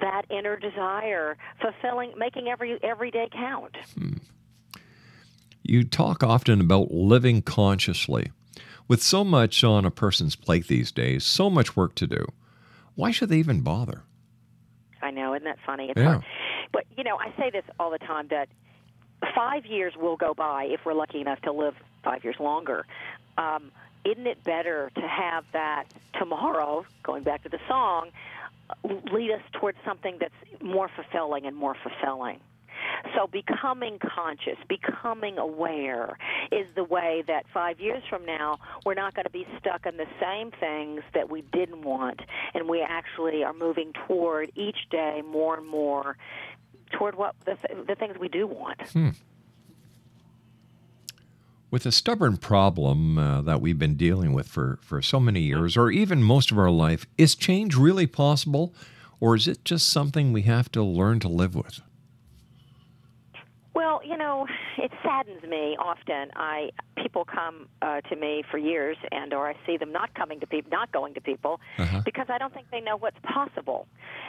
that 0.00 0.22
inner 0.30 0.56
desire, 0.56 1.36
fulfilling, 1.60 2.12
making 2.16 2.48
every 2.48 2.78
every 2.82 3.10
day 3.10 3.28
count. 3.32 3.76
You 5.62 5.82
talk 5.84 6.22
often 6.22 6.60
about 6.60 6.90
living 6.92 7.42
consciously. 7.42 8.30
With 8.88 9.02
so 9.02 9.24
much 9.24 9.64
on 9.64 9.84
a 9.84 9.90
person's 9.90 10.36
plate 10.36 10.68
these 10.68 10.92
days, 10.92 11.24
so 11.24 11.50
much 11.50 11.74
work 11.76 11.96
to 11.96 12.06
do, 12.06 12.24
why 12.94 13.10
should 13.10 13.30
they 13.30 13.38
even 13.38 13.62
bother? 13.62 14.04
I 15.02 15.10
know, 15.10 15.34
isn't 15.34 15.44
that 15.44 15.58
funny? 15.66 15.90
It's 15.90 15.98
Yeah. 16.00 16.04
hard. 16.12 16.24
But 16.72 16.84
you 16.96 17.02
know, 17.02 17.18
I 17.18 17.32
say 17.36 17.50
this 17.50 17.64
all 17.80 17.90
the 17.90 17.98
time 17.98 18.28
that 18.28 18.48
five 19.34 19.66
years 19.66 19.94
will 19.96 20.16
go 20.16 20.34
by 20.34 20.64
if 20.64 20.84
we're 20.84 20.94
lucky 20.94 21.20
enough 21.20 21.40
to 21.42 21.52
live 21.52 21.74
five 22.04 22.22
years 22.22 22.36
longer. 22.38 22.86
Um, 23.38 23.72
isn't 24.04 24.26
it 24.26 24.44
better 24.44 24.90
to 24.94 25.00
have 25.00 25.44
that 25.52 25.86
tomorrow, 26.16 26.86
going 27.02 27.24
back 27.24 27.42
to 27.42 27.48
the 27.48 27.58
song, 27.66 28.10
lead 29.12 29.30
us 29.32 29.42
towards 29.52 29.78
something 29.84 30.18
that's 30.20 30.34
more 30.62 30.88
fulfilling 30.94 31.46
and 31.46 31.56
more 31.56 31.76
fulfilling? 31.82 32.40
So 33.14 33.26
becoming 33.26 33.98
conscious, 33.98 34.56
becoming 34.68 35.38
aware 35.38 36.18
is 36.52 36.66
the 36.74 36.84
way 36.84 37.24
that 37.26 37.44
five 37.52 37.80
years 37.80 38.02
from 38.08 38.24
now 38.24 38.58
we're 38.84 38.94
not 38.94 39.14
going 39.14 39.24
to 39.24 39.30
be 39.30 39.46
stuck 39.58 39.86
in 39.86 39.96
the 39.96 40.06
same 40.20 40.50
things 40.50 41.02
that 41.14 41.30
we 41.30 41.42
didn't 41.42 41.82
want, 41.82 42.20
and 42.54 42.68
we 42.68 42.82
actually 42.82 43.44
are 43.44 43.52
moving 43.52 43.92
toward 44.06 44.50
each 44.54 44.88
day 44.90 45.22
more 45.26 45.56
and 45.56 45.66
more 45.66 46.16
toward 46.92 47.16
what 47.16 47.34
the, 47.44 47.56
th- 47.56 47.86
the 47.86 47.94
things 47.94 48.16
we 48.18 48.28
do 48.28 48.46
want. 48.46 48.80
Hmm. 48.90 49.10
With 51.76 51.84
a 51.84 51.92
stubborn 51.92 52.38
problem 52.38 53.18
uh, 53.18 53.42
that 53.42 53.60
we've 53.60 53.78
been 53.78 53.96
dealing 53.96 54.32
with 54.32 54.48
for, 54.48 54.78
for 54.80 55.02
so 55.02 55.20
many 55.20 55.42
years, 55.42 55.76
or 55.76 55.90
even 55.90 56.22
most 56.22 56.50
of 56.50 56.58
our 56.58 56.70
life, 56.70 57.04
is 57.18 57.34
change 57.34 57.76
really 57.76 58.06
possible, 58.06 58.72
or 59.20 59.34
is 59.36 59.46
it 59.46 59.62
just 59.62 59.90
something 59.90 60.32
we 60.32 60.40
have 60.44 60.72
to 60.72 60.82
learn 60.82 61.20
to 61.20 61.28
live 61.28 61.54
with? 61.54 61.82
Well, 63.76 64.00
you 64.02 64.16
know, 64.16 64.46
it 64.78 64.90
saddens 65.04 65.42
me 65.42 65.76
often. 65.78 66.30
I 66.34 66.70
people 67.02 67.26
come 67.26 67.68
uh, 67.82 68.00
to 68.08 68.16
me 68.16 68.42
for 68.50 68.56
years, 68.56 68.96
and 69.12 69.34
or 69.34 69.46
I 69.50 69.54
see 69.66 69.76
them 69.76 69.92
not 69.92 70.14
coming 70.14 70.40
to 70.40 70.46
people, 70.46 70.70
not 70.70 70.90
going 70.92 71.12
to 71.12 71.20
people, 71.20 71.60
Uh-huh. 71.78 72.00
because 72.02 72.26
I 72.30 72.38
don't 72.38 72.54
think 72.54 72.68
they 72.70 72.80
know 72.80 72.96
what's 72.96 73.18
possible. 73.22 73.86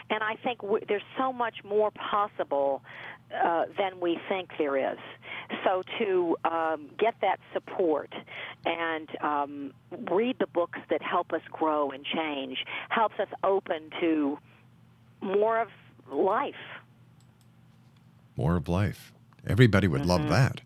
And 0.09 0.21
I 0.21 0.35
think 0.43 0.59
w- 0.61 0.83
there's 0.89 1.09
so 1.17 1.31
much 1.31 1.63
more 1.63 1.91
possible 1.91 2.81
uh, 3.33 3.65
than 3.77 4.01
we 4.01 4.19
think 4.27 4.49
there 4.57 4.75
is. 4.93 4.99
So 5.63 5.81
to 5.99 6.35
um, 6.43 6.89
get 6.97 7.15
that 7.21 7.39
support 7.53 8.11
and 8.65 9.07
um, 9.21 9.73
read 10.11 10.35
the 10.39 10.47
books 10.47 10.79
that 10.89 11.01
help 11.01 11.31
us 11.31 11.41
grow 11.51 11.91
and 11.91 12.03
change 12.05 12.57
helps 12.89 13.17
us 13.17 13.29
open 13.45 13.91
to 14.01 14.37
more 15.21 15.57
of 15.61 15.69
life. 16.11 16.63
More 18.35 18.57
of 18.57 18.67
life. 18.67 19.13
Everybody 19.47 19.87
would 19.87 20.05
love 20.05 20.29
that. 20.29 20.61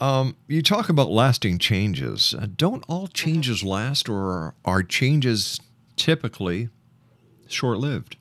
Um, 0.00 0.36
you 0.48 0.62
talk 0.62 0.88
about 0.88 1.10
lasting 1.10 1.58
changes. 1.58 2.34
Uh, 2.36 2.46
don't 2.56 2.84
all 2.88 3.06
changes 3.06 3.62
last, 3.62 4.08
or 4.08 4.54
are 4.64 4.82
changes 4.82 5.60
typically 5.96 6.68
short 7.46 7.78
lived? 7.78 8.16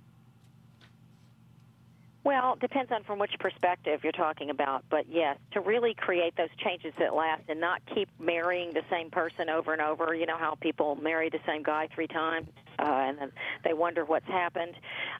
Well, 2.23 2.55
depends 2.55 2.91
on 2.91 3.03
from 3.03 3.19
which 3.19 3.33
perspective 3.39 4.01
you're 4.03 4.13
talking 4.13 4.49
about, 4.49 4.85
but 4.89 5.05
yes, 5.09 5.37
to 5.51 5.59
really 5.59 5.93
create 5.93 6.35
those 6.37 6.49
changes 6.57 6.93
that 6.97 7.13
last 7.13 7.43
and 7.49 7.59
not 7.59 7.81
keep 7.93 8.07
marrying 8.17 8.73
the 8.73 8.83
same 8.89 9.09
person 9.09 9.49
over 9.49 9.73
and 9.73 9.81
over. 9.81 10.15
You 10.15 10.25
know 10.25 10.37
how 10.37 10.55
people 10.55 10.95
marry 10.95 11.29
the 11.29 11.41
same 11.45 11.63
guy 11.63 11.89
three 11.93 12.07
times 12.07 12.47
uh, 12.79 12.83
and 12.83 13.17
then 13.17 13.31
they 13.63 13.73
wonder 13.73 14.05
what's 14.05 14.27
happened. 14.27 14.75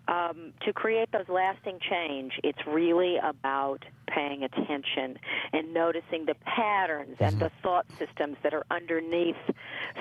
Um, 0.07 0.53
to 0.65 0.73
create 0.73 1.11
those 1.11 1.29
lasting 1.29 1.79
change, 1.89 2.33
it's 2.43 2.65
really 2.67 3.17
about 3.17 3.83
paying 4.07 4.43
attention 4.43 5.17
and 5.53 5.73
noticing 5.73 6.25
the 6.25 6.35
patterns 6.45 7.15
and 7.19 7.39
the 7.39 7.51
thought 7.61 7.85
systems 7.97 8.37
that 8.43 8.53
are 8.53 8.65
underneath 8.69 9.35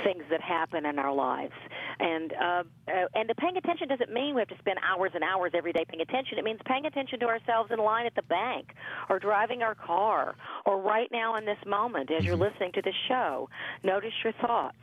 things 0.04 0.23
that 0.30 0.40
happen 0.40 0.85
in 0.87 0.99
our 0.99 1.12
lives. 1.12 1.54
And 2.00 2.32
uh, 2.32 2.64
uh, 2.88 3.06
and 3.14 3.28
the 3.28 3.35
paying 3.35 3.56
attention 3.56 3.88
doesn't 3.88 4.12
mean 4.12 4.35
we 4.35 4.40
have 4.40 4.49
to 4.49 4.59
spend 4.59 4.78
hours 4.82 5.12
and 5.14 5.23
hours 5.23 5.52
every 5.54 5.73
day 5.73 5.85
paying 5.88 6.02
attention. 6.02 6.38
It 6.38 6.44
means 6.44 6.61
paying 6.66 6.87
attention 6.87 7.21
to 7.21 7.26
ourselves 7.26 7.71
in 7.71 7.78
line 7.78 8.06
at 8.06 8.14
the 8.14 8.23
bank, 8.23 8.75
or 9.09 9.18
driving 9.18 9.62
our 9.62 9.75
car, 9.75 10.35
or 10.66 10.80
right 10.80 11.11
now 11.12 11.37
in 11.37 11.44
this 11.44 11.59
moment 11.66 12.11
as 12.11 12.25
you're 12.25 12.37
listening 12.37 12.73
to 12.73 12.82
the 12.82 12.92
show. 13.09 13.49
Notice 13.82 14.12
your 14.25 14.32
thoughts. 14.35 14.76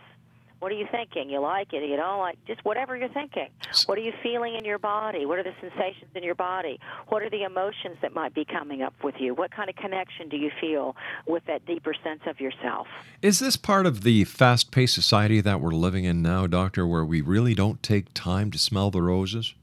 What 0.60 0.74
are 0.74 0.76
you 0.76 0.88
thinking? 0.92 1.30
You 1.30 1.40
like 1.40 1.72
it? 1.72 1.88
You 1.90 1.96
don't 1.96 2.20
like? 2.20 2.38
Just 2.46 2.66
whatever 2.66 2.98
you're 2.98 3.08
thinking. 3.10 3.48
What 3.86 3.98
are 3.98 4.02
you 4.02 4.12
feeling 4.22 4.56
in 4.56 4.66
your 4.66 4.78
body? 4.78 5.26
What 5.26 5.40
are 5.40 5.44
the 5.44 5.54
sensations 5.62 6.12
in 6.16 6.22
your 6.24 6.36
body? 6.36 6.80
What 7.08 7.22
are 7.24 7.30
the 7.30 7.44
emotions 7.44 7.96
that 8.02 8.14
might 8.14 8.34
be 8.34 8.44
coming 8.44 8.82
up 8.82 8.94
with 9.02 9.16
you? 9.20 9.34
What 9.34 9.52
kind 9.52 9.70
of 9.70 9.78
connection 9.78 10.28
do 10.28 10.36
you 10.36 10.52
feel 10.60 10.98
with 11.26 11.46
that 11.46 11.66
deeper 11.66 11.94
sense 12.04 12.20
of 12.28 12.42
yourself? 12.42 12.88
Is 13.22 13.40
this 13.40 13.56
part 13.56 13.86
of 13.86 14.04
the 14.04 14.26
fast 14.26 14.72
paced 14.72 14.96
society 14.96 15.40
that 15.40 15.62
we're 15.62 15.72
living 15.72 16.04
in 16.04 16.22
now, 16.22 16.46
Doctor, 16.46 16.86
where 16.86 17.06
we 17.06 17.22
really 17.22 17.56
don't 17.56 17.82
take 17.82 18.14
time 18.14 18.52
to 18.52 18.60
smell 18.60 18.92
the 18.92 19.02
roses? 19.02 19.54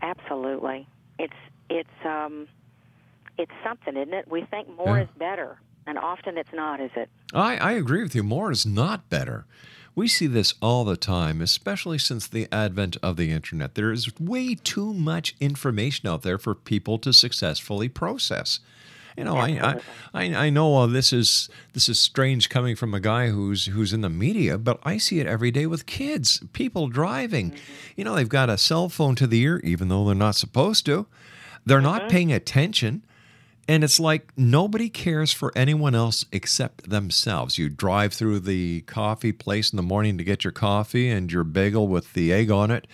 Absolutely. 0.00 0.86
It's 1.18 1.32
it's 1.70 1.88
um 2.04 2.48
it's 3.38 3.52
something, 3.64 3.96
isn't 3.96 4.12
it? 4.12 4.28
We 4.28 4.42
think 4.42 4.68
more 4.76 4.96
Yeah. 4.98 5.04
is 5.04 5.08
better, 5.16 5.56
and 5.86 5.98
often 5.98 6.38
it's 6.38 6.52
not, 6.52 6.80
is 6.80 6.90
it? 6.96 7.08
I, 7.32 7.56
I 7.56 7.72
agree 7.72 8.02
with 8.02 8.14
you. 8.14 8.22
More 8.22 8.50
is 8.50 8.66
not 8.66 9.08
better. 9.08 9.44
We 9.94 10.08
see 10.08 10.26
this 10.26 10.54
all 10.62 10.84
the 10.84 10.96
time, 10.96 11.42
especially 11.42 11.98
since 11.98 12.26
the 12.26 12.48
advent 12.50 12.96
of 13.02 13.16
the 13.16 13.30
internet. 13.30 13.74
There 13.74 13.92
is 13.92 14.18
way 14.18 14.54
too 14.54 14.94
much 14.94 15.34
information 15.38 16.08
out 16.08 16.22
there 16.22 16.38
for 16.38 16.54
people 16.54 16.98
to 17.00 17.12
successfully 17.12 17.90
process. 17.90 18.60
You 19.16 19.24
know, 19.24 19.36
I, 19.36 19.80
I 20.14 20.34
I 20.34 20.48
know 20.48 20.74
uh, 20.76 20.86
this 20.86 21.12
is 21.12 21.50
this 21.74 21.88
is 21.88 22.00
strange 22.00 22.48
coming 22.48 22.74
from 22.74 22.94
a 22.94 23.00
guy 23.00 23.28
who's 23.28 23.66
who's 23.66 23.92
in 23.92 24.00
the 24.00 24.08
media, 24.08 24.56
but 24.56 24.80
I 24.84 24.96
see 24.96 25.20
it 25.20 25.26
every 25.26 25.50
day 25.50 25.66
with 25.66 25.84
kids, 25.84 26.42
people 26.54 26.88
driving. 26.88 27.54
You 27.94 28.04
know, 28.04 28.14
they've 28.14 28.26
got 28.26 28.48
a 28.48 28.56
cell 28.56 28.88
phone 28.88 29.14
to 29.16 29.26
the 29.26 29.42
ear, 29.42 29.60
even 29.62 29.88
though 29.88 30.06
they're 30.06 30.14
not 30.14 30.36
supposed 30.36 30.86
to. 30.86 31.06
They're 31.66 31.82
not 31.82 32.08
paying 32.08 32.32
attention. 32.32 33.04
And 33.68 33.84
it's 33.84 34.00
like 34.00 34.32
nobody 34.36 34.88
cares 34.88 35.32
for 35.32 35.52
anyone 35.54 35.94
else 35.94 36.24
except 36.32 36.90
themselves. 36.90 37.58
You 37.58 37.68
drive 37.68 38.12
through 38.12 38.40
the 38.40 38.80
coffee 38.82 39.30
place 39.30 39.72
in 39.72 39.76
the 39.76 39.84
morning 39.84 40.18
to 40.18 40.24
get 40.24 40.42
your 40.42 40.52
coffee 40.52 41.08
and 41.08 41.30
your 41.30 41.44
bagel 41.44 41.86
with 41.86 42.12
the 42.12 42.32
egg 42.32 42.50
on 42.50 42.72
it. 42.72 42.88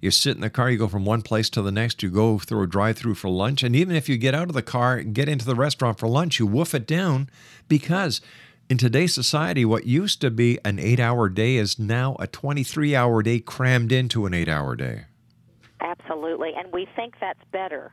You 0.00 0.10
sit 0.10 0.34
in 0.34 0.40
the 0.40 0.48
car, 0.48 0.70
you 0.70 0.78
go 0.78 0.88
from 0.88 1.04
one 1.04 1.20
place 1.20 1.50
to 1.50 1.62
the 1.62 1.70
next, 1.70 2.02
you 2.02 2.10
go 2.10 2.38
through 2.38 2.62
a 2.62 2.66
drive 2.66 2.96
through 2.96 3.16
for 3.16 3.28
lunch. 3.28 3.62
And 3.62 3.76
even 3.76 3.94
if 3.94 4.08
you 4.08 4.16
get 4.16 4.34
out 4.34 4.48
of 4.48 4.54
the 4.54 4.62
car 4.62 4.96
and 4.96 5.14
get 5.14 5.28
into 5.28 5.44
the 5.44 5.54
restaurant 5.54 5.98
for 5.98 6.08
lunch, 6.08 6.38
you 6.38 6.46
woof 6.46 6.74
it 6.74 6.86
down 6.86 7.28
because 7.68 8.22
in 8.70 8.78
today's 8.78 9.12
society, 9.12 9.64
what 9.64 9.86
used 9.86 10.22
to 10.22 10.30
be 10.30 10.58
an 10.64 10.78
eight 10.78 11.00
hour 11.00 11.28
day 11.28 11.56
is 11.56 11.78
now 11.78 12.16
a 12.18 12.26
23 12.26 12.96
hour 12.96 13.22
day 13.22 13.40
crammed 13.40 13.92
into 13.92 14.24
an 14.24 14.32
eight 14.32 14.48
hour 14.48 14.74
day. 14.74 15.04
Absolutely, 15.84 16.52
and 16.56 16.72
we 16.72 16.88
think 16.96 17.14
that's 17.20 17.38
better. 17.52 17.92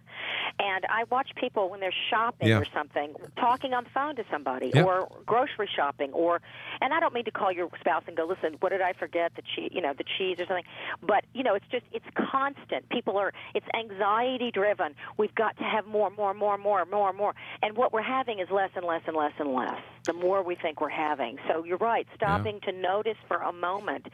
And 0.60 0.86
I 0.89 1.03
watch 1.12 1.29
people 1.36 1.69
when 1.69 1.81
they're 1.81 1.93
shopping 2.10 2.48
Yeah. 2.48 2.60
or 2.60 2.65
something, 2.74 3.13
talking 3.36 3.74
on 3.74 3.83
the 3.83 3.89
phone 3.89 4.15
to 4.15 4.24
somebody, 4.31 4.71
Yeah. 4.74 4.83
or 4.83 5.10
grocery 5.25 5.67
shopping, 5.67 6.12
or. 6.13 6.41
And 6.81 6.93
I 6.93 7.00
don't 7.01 7.13
mean 7.13 7.25
to 7.25 7.31
call 7.31 7.51
your 7.51 7.69
spouse 7.79 8.03
and 8.07 8.15
go, 8.15 8.24
"Listen, 8.24 8.53
what 8.62 8.69
did 8.69 8.81
I 8.81 8.93
forget? 8.93 9.36
The 9.36 9.41
cheese, 9.41 9.71
you 9.74 9.81
know, 9.81 9.93
the 9.93 10.05
cheese 10.05 10.39
or 10.39 10.45
something." 10.45 10.63
But 11.01 11.25
you 11.33 11.43
know, 11.43 11.53
it's 11.53 11.67
just 11.67 11.86
it's 11.91 12.05
constant. 12.15 12.88
People 12.89 13.17
are 13.17 13.33
it's 13.53 13.67
anxiety 13.74 14.51
driven. 14.51 14.95
We've 15.17 15.36
got 15.36 15.57
to 15.57 15.63
have 15.65 15.86
more, 15.86 16.10
more, 16.12 16.33
more, 16.33 16.57
more, 16.57 16.86
more, 16.86 17.12
more. 17.12 17.36
And 17.62 17.75
what 17.75 17.91
we're 17.91 18.01
having 18.01 18.39
is 18.39 18.50
less 18.50 18.71
and 18.75 18.86
less 18.86 19.01
and 19.05 19.15
less 19.17 19.33
and 19.38 19.53
less. 19.53 19.79
The 20.05 20.13
more 20.13 20.41
we 20.43 20.55
think 20.55 20.79
we're 20.81 20.89
having. 20.89 21.38
So 21.48 21.63
you're 21.65 21.77
right. 21.77 22.07
Stopping 22.15 22.60
to 22.62 22.71
notice 22.71 23.17
for 23.27 23.38
a 23.38 23.51
moment, 23.51 24.07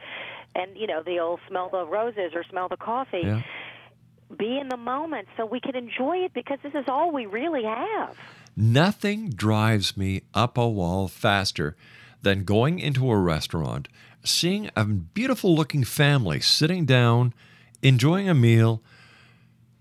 and 0.56 0.76
you 0.76 0.86
know, 0.88 1.02
the 1.02 1.20
old 1.20 1.40
smell 1.48 1.68
the 1.68 1.86
roses 1.86 2.34
or 2.34 2.42
smell 2.44 2.68
the 2.68 2.76
coffee 2.76 3.22
Yeah. 3.24 3.42
Be 4.36 4.58
in 4.58 4.68
the 4.68 4.76
moment 4.76 5.28
so 5.36 5.46
we 5.46 5.60
can 5.60 5.74
enjoy 5.74 6.18
it 6.18 6.32
because 6.34 6.58
this 6.62 6.74
is 6.74 6.84
all 6.88 7.12
we 7.12 7.26
really 7.26 7.64
have. 7.64 8.16
Nothing 8.56 9.30
drives 9.30 9.96
me 9.96 10.22
up 10.34 10.58
a 10.58 10.68
wall 10.68 11.08
faster 11.08 11.76
than 12.22 12.44
going 12.44 12.78
into 12.78 13.10
a 13.10 13.16
restaurant, 13.16 13.88
seeing 14.24 14.70
a 14.74 14.84
beautiful 14.84 15.54
looking 15.54 15.84
family 15.84 16.40
sitting 16.40 16.84
down, 16.84 17.32
enjoying 17.82 18.28
a 18.28 18.34
meal, 18.34 18.82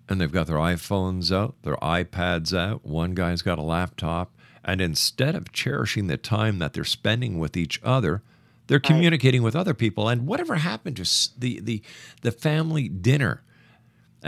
and 0.07 0.21
they've 0.21 0.31
got 0.31 0.47
their 0.47 0.57
iPhones 0.57 1.35
out, 1.35 1.55
their 1.63 1.75
iPads 1.77 2.57
out. 2.57 2.85
One 2.85 3.13
guy's 3.13 3.41
got 3.41 3.59
a 3.59 3.63
laptop. 3.63 4.33
And 4.63 4.81
instead 4.81 5.35
of 5.35 5.51
cherishing 5.51 6.07
the 6.07 6.17
time 6.17 6.59
that 6.59 6.73
they're 6.73 6.83
spending 6.83 7.39
with 7.39 7.55
each 7.57 7.81
other, 7.83 8.21
they're 8.67 8.79
communicating 8.79 9.43
with 9.43 9.55
other 9.55 9.73
people. 9.73 10.09
And 10.09 10.27
whatever 10.27 10.55
happened 10.55 10.97
to 10.97 11.39
the, 11.39 11.59
the, 11.59 11.81
the 12.21 12.31
family 12.31 12.89
dinner? 12.89 13.43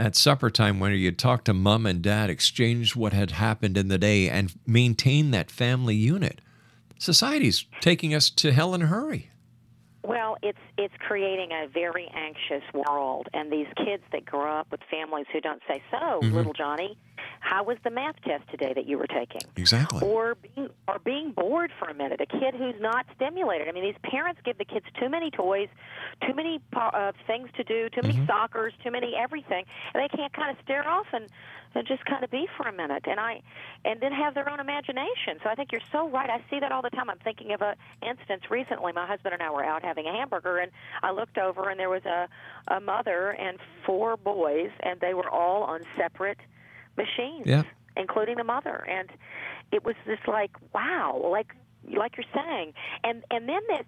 At 0.00 0.16
supper 0.16 0.48
time 0.48 0.80
when 0.80 0.92
you 0.92 1.12
talk 1.12 1.44
to 1.44 1.52
mom 1.52 1.84
and 1.84 2.00
dad, 2.00 2.30
exchange 2.30 2.96
what 2.96 3.12
had 3.12 3.32
happened 3.32 3.76
in 3.76 3.88
the 3.88 3.98
day, 3.98 4.30
and 4.30 4.54
maintain 4.66 5.30
that 5.30 5.50
family 5.50 5.94
unit. 5.94 6.40
Society's 6.98 7.66
taking 7.80 8.14
us 8.14 8.30
to 8.30 8.52
hell 8.52 8.74
in 8.74 8.82
a 8.82 8.86
hurry. 8.86 9.30
Well, 10.02 10.38
it's 10.42 10.58
it's 10.78 10.94
creating 11.06 11.50
a 11.52 11.68
very 11.68 12.08
anxious 12.14 12.64
world, 12.72 13.28
and 13.34 13.52
these 13.52 13.66
kids 13.76 14.02
that 14.12 14.24
grow 14.24 14.58
up 14.58 14.68
with 14.70 14.80
families 14.90 15.26
who 15.30 15.40
don't 15.42 15.60
say, 15.68 15.82
"So, 15.90 16.22
Mhm. 16.22 16.32
little 16.32 16.54
Johnny, 16.54 16.96
how 17.40 17.64
was 17.64 17.78
the 17.84 17.90
math 17.90 18.16
test 18.22 18.48
today 18.50 18.72
that 18.74 18.86
you 18.86 18.98
were 18.98 19.06
taking?" 19.06 19.42
Exactly. 19.56 20.00
Or 20.06 20.36
being 20.36 20.68
or 20.88 20.98
being 20.98 21.32
bored 21.32 21.72
for 21.78 21.88
a 21.88 21.94
minute. 21.94 22.20
A 22.20 22.26
kid 22.26 22.54
who's 22.54 22.80
not 22.80 23.06
stimulated. 23.16 23.68
I 23.68 23.72
mean, 23.72 23.84
these 23.84 24.00
parents 24.02 24.40
give 24.44 24.58
the 24.58 24.64
kids 24.64 24.86
too 24.98 25.08
many 25.08 25.30
toys, 25.30 25.68
too 26.26 26.34
many 26.34 26.60
uh, 26.74 27.12
things 27.26 27.48
to 27.56 27.64
do, 27.64 27.88
too 27.90 28.02
many 28.02 28.10
Mm-hmm. 28.10 28.30
soccers, 28.30 28.72
too 28.82 28.90
many 28.90 29.14
everything, 29.16 29.64
and 29.94 30.02
they 30.02 30.08
can't 30.08 30.32
kind 30.32 30.50
of 30.50 30.56
stare 30.64 30.86
off 30.86 31.06
and, 31.12 31.26
and 31.74 31.86
just 31.86 32.04
kind 32.04 32.24
of 32.24 32.30
be 32.30 32.46
for 32.56 32.66
a 32.66 32.72
minute. 32.72 33.04
And 33.06 33.20
I 33.20 33.40
and 33.84 34.00
then 34.00 34.12
have 34.12 34.34
their 34.34 34.48
own 34.50 34.60
imagination. 34.60 35.38
So 35.42 35.48
I 35.48 35.54
think 35.54 35.70
you're 35.72 35.80
so 35.92 36.08
right. 36.08 36.28
I 36.28 36.42
see 36.50 36.60
that 36.60 36.72
all 36.72 36.82
the 36.82 36.90
time. 36.90 37.08
I'm 37.08 37.18
thinking 37.18 37.52
of 37.52 37.62
a 37.62 37.76
instance 38.06 38.42
recently. 38.50 38.92
My 38.92 39.06
husband 39.06 39.34
and 39.34 39.42
I 39.42 39.50
were 39.50 39.64
out 39.64 39.82
having 39.84 40.06
a 40.06 40.12
hamburger, 40.12 40.58
and 40.58 40.70
I 41.02 41.12
looked 41.12 41.38
over, 41.38 41.70
and 41.70 41.78
there 41.78 41.88
was 41.88 42.04
a 42.04 42.28
a 42.68 42.80
mother 42.80 43.30
and 43.30 43.58
four 43.86 44.16
boys, 44.16 44.70
and 44.80 45.00
they 45.00 45.14
were 45.14 45.30
all 45.30 45.62
on 45.62 45.80
separate 45.96 46.38
machines 46.96 47.44
Yeah. 47.46 47.62
including 47.96 48.36
the 48.36 48.44
mother 48.44 48.84
and 48.88 49.08
it 49.72 49.84
was 49.84 49.94
just 50.06 50.26
like 50.28 50.50
wow 50.74 51.20
like 51.30 51.54
like 51.94 52.16
you're 52.16 52.26
saying 52.34 52.72
and 53.04 53.24
and 53.30 53.48
then 53.48 53.60
that 53.68 53.86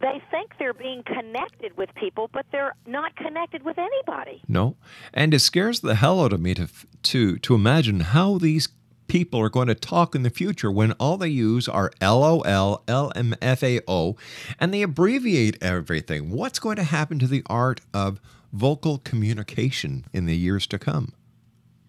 they 0.00 0.22
think 0.30 0.52
they're 0.60 0.72
being 0.74 1.02
connected 1.02 1.76
with 1.76 1.92
people 1.96 2.30
but 2.32 2.46
they're 2.52 2.74
not 2.86 3.16
connected 3.16 3.64
with 3.64 3.78
anybody 3.78 4.40
No, 4.46 4.76
and 5.12 5.34
it 5.34 5.40
scares 5.40 5.80
the 5.80 5.96
hell 5.96 6.22
out 6.22 6.32
of 6.32 6.40
me 6.40 6.54
to 6.54 6.68
to 7.02 7.38
to 7.38 7.54
imagine 7.54 8.00
how 8.00 8.38
these 8.38 8.68
people 9.08 9.40
are 9.40 9.48
going 9.48 9.66
to 9.68 9.74
talk 9.74 10.14
in 10.14 10.22
the 10.22 10.30
future 10.30 10.70
when 10.70 10.92
all 10.92 11.16
they 11.16 11.28
use 11.30 11.66
are 11.66 11.90
LOL, 12.00 12.84
LMFAO, 12.86 14.16
and 14.60 14.74
they 14.74 14.82
abbreviate 14.82 15.56
everything. 15.62 16.30
What's 16.30 16.58
going 16.58 16.76
to 16.76 16.82
happen 16.84 17.18
to 17.20 17.26
the 17.26 17.42
art 17.46 17.80
of 17.94 18.20
vocal 18.52 18.98
communication 18.98 20.04
in 20.12 20.26
the 20.26 20.36
years 20.36 20.66
to 20.68 20.78
come? 20.78 21.14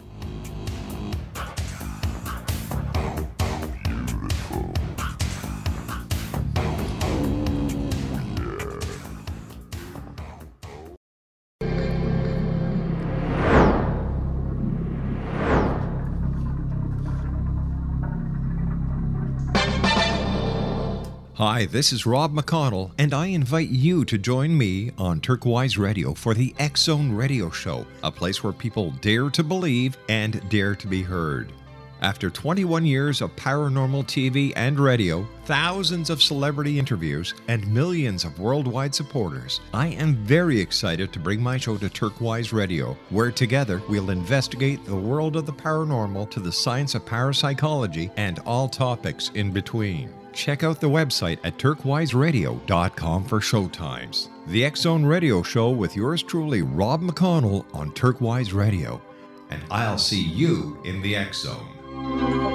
Hi, 21.47 21.65
this 21.67 21.93
is 21.93 22.07
Rob 22.07 22.33
McConnell, 22.33 22.89
and 22.97 23.13
I 23.13 23.27
invite 23.27 23.69
you 23.69 24.03
to 24.05 24.17
join 24.17 24.57
me 24.57 24.89
on 24.97 25.21
Turquoise 25.21 25.77
Radio 25.77 26.15
for 26.15 26.33
the 26.33 26.55
X 26.57 26.81
Zone 26.81 27.11
Radio 27.11 27.51
Show, 27.51 27.85
a 28.01 28.11
place 28.11 28.43
where 28.43 28.51
people 28.51 28.89
dare 28.99 29.29
to 29.29 29.43
believe 29.43 29.95
and 30.09 30.41
dare 30.49 30.73
to 30.73 30.87
be 30.87 31.03
heard. 31.03 31.53
After 32.01 32.31
21 32.31 32.83
years 32.83 33.21
of 33.21 33.35
paranormal 33.35 34.05
TV 34.05 34.53
and 34.55 34.79
radio, 34.79 35.27
thousands 35.45 36.09
of 36.09 36.19
celebrity 36.19 36.79
interviews, 36.79 37.35
and 37.47 37.71
millions 37.71 38.25
of 38.25 38.39
worldwide 38.39 38.95
supporters, 38.95 39.61
I 39.71 39.89
am 39.89 40.15
very 40.25 40.59
excited 40.59 41.13
to 41.13 41.19
bring 41.19 41.43
my 41.43 41.57
show 41.57 41.77
to 41.77 41.89
Turquoise 41.89 42.53
Radio, 42.53 42.97
where 43.11 43.29
together 43.29 43.83
we'll 43.87 44.09
investigate 44.09 44.83
the 44.83 44.95
world 44.95 45.35
of 45.35 45.45
the 45.45 45.53
paranormal 45.53 46.27
to 46.31 46.39
the 46.39 46.51
science 46.51 46.95
of 46.95 47.05
parapsychology 47.05 48.09
and 48.17 48.39
all 48.47 48.67
topics 48.67 49.29
in 49.35 49.51
between. 49.51 50.09
Check 50.35 50.63
out 50.63 50.81
the 50.81 50.89
website 50.89 51.39
at 51.43 51.57
turquoiseradio.com 51.57 53.23
for 53.23 53.39
showtimes. 53.39 54.29
The 54.47 54.69
Zone 54.75 55.05
Radio 55.05 55.41
Show 55.41 55.71
with 55.71 55.95
yours 55.95 56.21
truly, 56.21 56.61
Rob 56.61 57.01
McConnell 57.01 57.65
on 57.73 57.91
Turquoise 57.93 58.53
Radio. 58.53 59.01
And 59.49 59.61
I'll 59.71 59.97
see 59.97 60.21
you 60.21 60.79
in 60.83 61.01
the 61.01 61.15
X 61.15 61.43
Zone. 61.43 62.54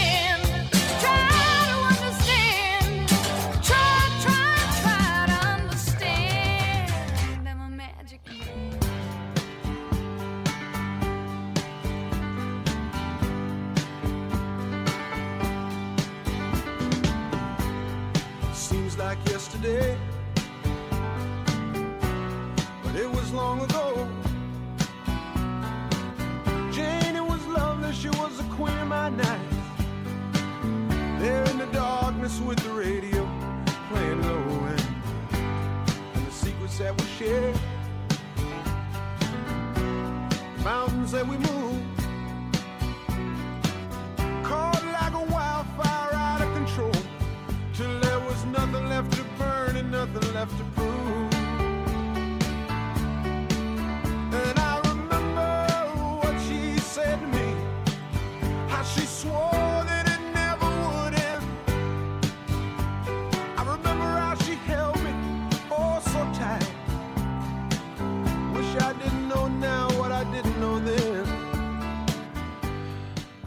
my 29.03 29.09
night. 29.09 29.49
There 31.19 31.43
in 31.51 31.57
the 31.57 31.69
darkness 31.73 32.39
with 32.39 32.57
the 32.59 32.69
radio 32.69 33.21
playing 33.89 34.21
low 34.21 34.43
end, 34.67 34.87
and 36.13 36.25
the 36.25 36.31
secrets 36.31 36.77
that 36.77 36.93
we 36.97 37.05
shared, 37.17 37.55
the 40.55 40.63
mountains 40.63 41.11
that 41.11 41.27
we 41.27 41.35
moved, 41.35 41.99
caught 44.41 44.83
like 44.99 45.15
a 45.23 45.25
wildfire 45.33 46.13
out 46.13 46.41
of 46.41 46.53
control 46.53 47.03
till 47.73 47.99
there 47.99 48.21
was 48.21 48.45
nothing 48.45 48.87
left 48.87 49.11
to 49.17 49.23
burn 49.37 49.75
and 49.75 49.91
nothing 49.91 50.33
left 50.33 50.57
to 50.57 50.63
prove. 50.75 50.92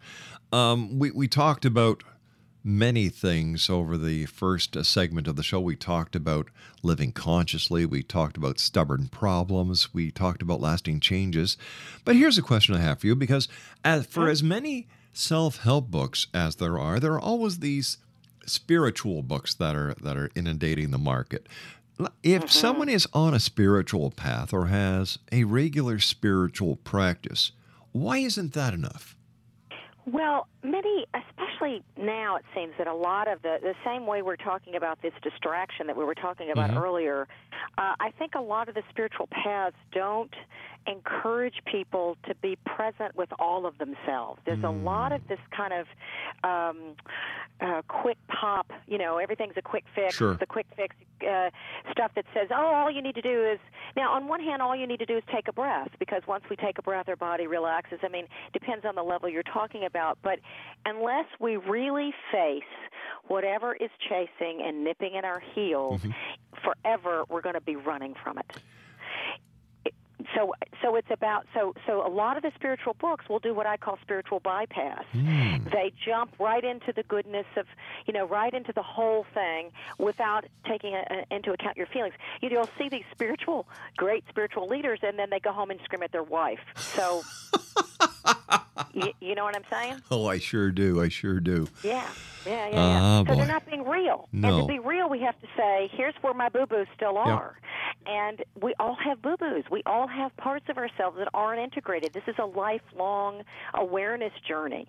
Um, 0.52 0.97
we, 0.97 1.12
we 1.12 1.28
talked 1.28 1.65
about 1.65 2.02
many 2.63 3.10
things 3.10 3.69
over 3.69 3.98
the 3.98 4.26
first 4.26 4.76
uh, 4.76 4.84
segment 4.84 5.28
of 5.28 5.36
the 5.36 5.43
show. 5.43 5.60
We 5.60 5.76
talked 5.76 6.15
about 6.15 6.50
living 6.84 7.12
consciously, 7.12 7.86
we 7.86 8.04
talked 8.04 8.38
about 8.38 8.60
stubborn 8.60 9.08
problems, 9.08 9.93
we 9.93 10.12
talked 10.12 10.41
about 10.41 10.62
lasting 10.62 11.00
changes. 11.00 11.58
But 12.06 12.15
here's 12.15 12.38
a 12.38 12.43
question 12.43 12.76
I 12.76 12.80
have 12.80 13.00
for 13.00 13.08
you 13.08 13.15
because 13.15 13.48
as, 13.84 14.06
for 14.06 14.30
as 14.30 14.43
many 14.43 14.88
self 15.13 15.58
help 15.58 15.89
books 15.89 16.28
as 16.34 16.58
there 16.58 16.78
are, 16.78 17.00
there 17.00 17.13
are 17.13 17.19
always 17.19 17.60
these 17.60 17.98
spiritual 18.45 19.22
books 19.22 19.54
that 19.54 19.76
are 19.76 19.93
that 20.02 20.17
are 20.17 20.32
inundating 20.36 20.91
the 20.91 20.98
market. 20.98 21.48
If 22.24 22.50
someone 22.50 22.88
is 22.88 23.08
on 23.13 23.34
a 23.34 23.39
spiritual 23.39 24.12
path 24.12 24.54
or 24.54 24.67
has 24.67 25.19
a 25.32 25.43
regular 25.43 26.00
spiritual 26.00 26.78
practice, 26.78 27.52
why 27.91 28.19
isn't 28.19 28.54
that 28.54 28.74
enough? 28.74 29.17
Well, 30.12 30.48
many, 30.63 31.06
especially 31.13 31.84
now, 31.98 32.38
it 32.38 32.45
seems 32.56 32.74
that 32.78 32.88
a 32.88 32.93
lot 32.93 33.28
of 33.28 33.41
the 33.41 33.60
the 33.62 33.76
same 33.86 34.08
way 34.08 34.22
we're 34.22 34.38
talking 34.38 34.76
about 34.76 35.02
this 35.02 35.13
distraction 35.22 35.88
that 35.88 35.95
we 35.95 36.04
were 36.04 36.15
talking 36.15 36.50
about 36.52 36.72
Mhm. 36.72 36.82
earlier. 36.82 37.28
Uh, 37.78 37.95
I 38.00 38.12
think 38.12 38.34
a 38.36 38.41
lot 38.41 38.69
of 38.69 38.76
the 38.76 38.84
spiritual 38.89 39.28
paths 39.28 39.76
don't 39.91 40.34
encourage 40.88 41.56
people 41.65 42.18
to 42.28 42.36
be 42.36 42.58
present 42.65 43.15
with 43.15 43.30
all 43.39 43.65
of 43.65 43.78
themselves. 43.78 44.39
There's 44.46 44.63
a 44.63 44.70
lot 44.70 45.12
of 45.12 45.28
this 45.28 45.39
kind 45.56 45.74
of 45.74 45.88
um, 46.44 46.96
uh, 47.62 47.82
quick 47.88 48.18
pop. 48.28 48.72
You 48.88 48.98
know, 48.98 49.18
everything's 49.18 49.58
a 49.58 49.62
quick 49.62 49.86
fix. 49.94 50.15
Sure. 50.15 50.36
The 50.36 50.46
quick 50.46 50.65
fix 50.76 50.96
uh, 51.22 51.50
stuff 51.92 52.12
that 52.15 52.26
says, 52.34 52.48
"Oh, 52.52 52.74
all 52.74 52.92
you 52.92 53.02
need 53.02 53.15
to 53.15 53.22
do 53.22 53.46
is." 53.46 53.60
Now, 53.96 54.13
on 54.13 54.28
one 54.28 54.39
hand, 54.39 54.62
all 54.62 54.76
you 54.76 54.88
need 54.88 55.00
to 55.00 55.06
do 55.06 55.18
is 55.18 55.24
take 55.34 55.48
a 55.48 55.54
breath 55.54 55.89
because 56.00 56.22
once 56.28 56.44
we 56.50 56.56
take 56.56 56.78
a 56.78 56.82
breath, 56.82 57.10
our 57.10 57.15
body 57.15 57.48
relaxes. 57.48 58.00
I 58.04 58.08
mean, 58.10 58.28
depends 58.54 58.86
on 58.86 58.96
the 58.96 59.04
level 59.04 59.30
you're 59.30 59.44
talking 59.44 59.84
about, 59.86 60.18
but 60.22 60.39
unless 60.86 61.26
we 61.39 61.58
really 61.58 62.13
face 62.32 62.63
whatever 63.28 63.76
is 63.76 63.89
chasing 64.08 64.62
and 64.65 64.84
nipping 64.84 65.15
at 65.18 65.26
our 65.26 65.42
heels, 65.54 66.02
forever 66.63 67.24
we're 67.30 67.42
going 67.42 67.56
to 67.56 67.62
be 67.62 67.76
running 67.76 68.15
from 68.24 68.38
it. 68.38 68.58
So 70.36 70.54
so 70.82 70.96
it's 70.96 71.10
about 71.12 71.46
so 71.54 71.74
so 71.88 72.06
a 72.06 72.10
lot 72.10 72.38
of 72.38 72.44
the 72.44 72.52
spiritual 72.56 72.94
books 72.94 73.28
will 73.30 73.39
do 73.39 73.54
what 73.54 73.65
I 73.65 73.78
call 73.78 73.98
spiritual 74.02 74.39
bypass. 74.39 75.04
Hmm. 75.12 75.58
They 75.72 75.92
jump 76.06 76.34
right 76.39 76.63
into 76.63 76.94
the 76.94 77.04
goodness 77.04 77.46
of 77.58 77.65
you 78.06 78.13
know 78.13 78.28
right 78.28 78.54
into 78.54 78.74
the 78.74 78.84
whole 78.84 79.26
thing 79.34 79.72
without 79.98 80.46
taking 80.68 80.94
a, 80.94 81.04
a, 81.10 81.36
into 81.36 81.52
account 81.52 81.78
your 81.78 81.88
feelings. 81.88 82.13
You 82.42 82.50
know, 82.50 82.60
you'll 82.60 82.70
see 82.78 82.89
these 82.89 83.06
spiritual 83.12 83.68
great 83.98 84.24
spiritual 84.30 84.68
leaders 84.68 85.00
and 85.04 85.18
then 85.18 85.30
they 85.30 85.39
go 85.39 85.52
home 85.52 85.72
and 85.72 85.80
scream 85.84 86.04
at 86.04 86.12
their 86.12 86.24
wife. 86.24 86.60
So 86.76 87.24
you, 88.94 89.12
you 89.20 89.36
know 89.36 89.44
what 89.44 89.56
I'm 89.56 89.63
saying? 89.72 90.02
Oh, 90.12 90.28
I 90.28 90.38
sure 90.39 90.72
do. 90.72 91.02
I 91.02 91.08
sure 91.10 91.39
do. 91.39 91.68
Yeah, 91.84 92.08
yeah, 92.46 92.70
yeah. 92.70 92.70
yeah. 92.72 93.00
Ah, 93.02 93.20
so 93.20 93.24
boy. 93.26 93.36
they're 93.36 93.48
not 93.48 93.65
being 93.65 93.84
real. 93.88 94.28
And 94.34 94.44
to 94.44 94.65
be 94.65 94.80
real, 94.80 95.10
we 95.10 95.20
have 95.22 95.39
to 95.42 95.48
say, 95.58 95.89
here's 95.94 96.15
where 96.22 96.34
my 96.34 96.50
boo 96.50 96.65
boos 96.65 96.88
still 96.96 97.18
are. 97.18 97.58
And 98.06 98.44
we 98.62 98.74
all 98.80 98.96
have 99.04 99.22
boo 99.22 99.38
boos. 99.38 99.65
We 99.70 99.84
all 99.86 100.08
have 100.08 100.36
parts 100.38 100.65
of 100.70 100.78
ourselves 100.78 101.18
that 101.20 101.28
aren't 101.34 101.60
integrated. 101.62 102.13
This 102.13 102.24
is 102.28 102.36
a 102.39 102.46
lifelong 102.46 103.44
awareness 103.74 104.34
journey. 104.48 104.88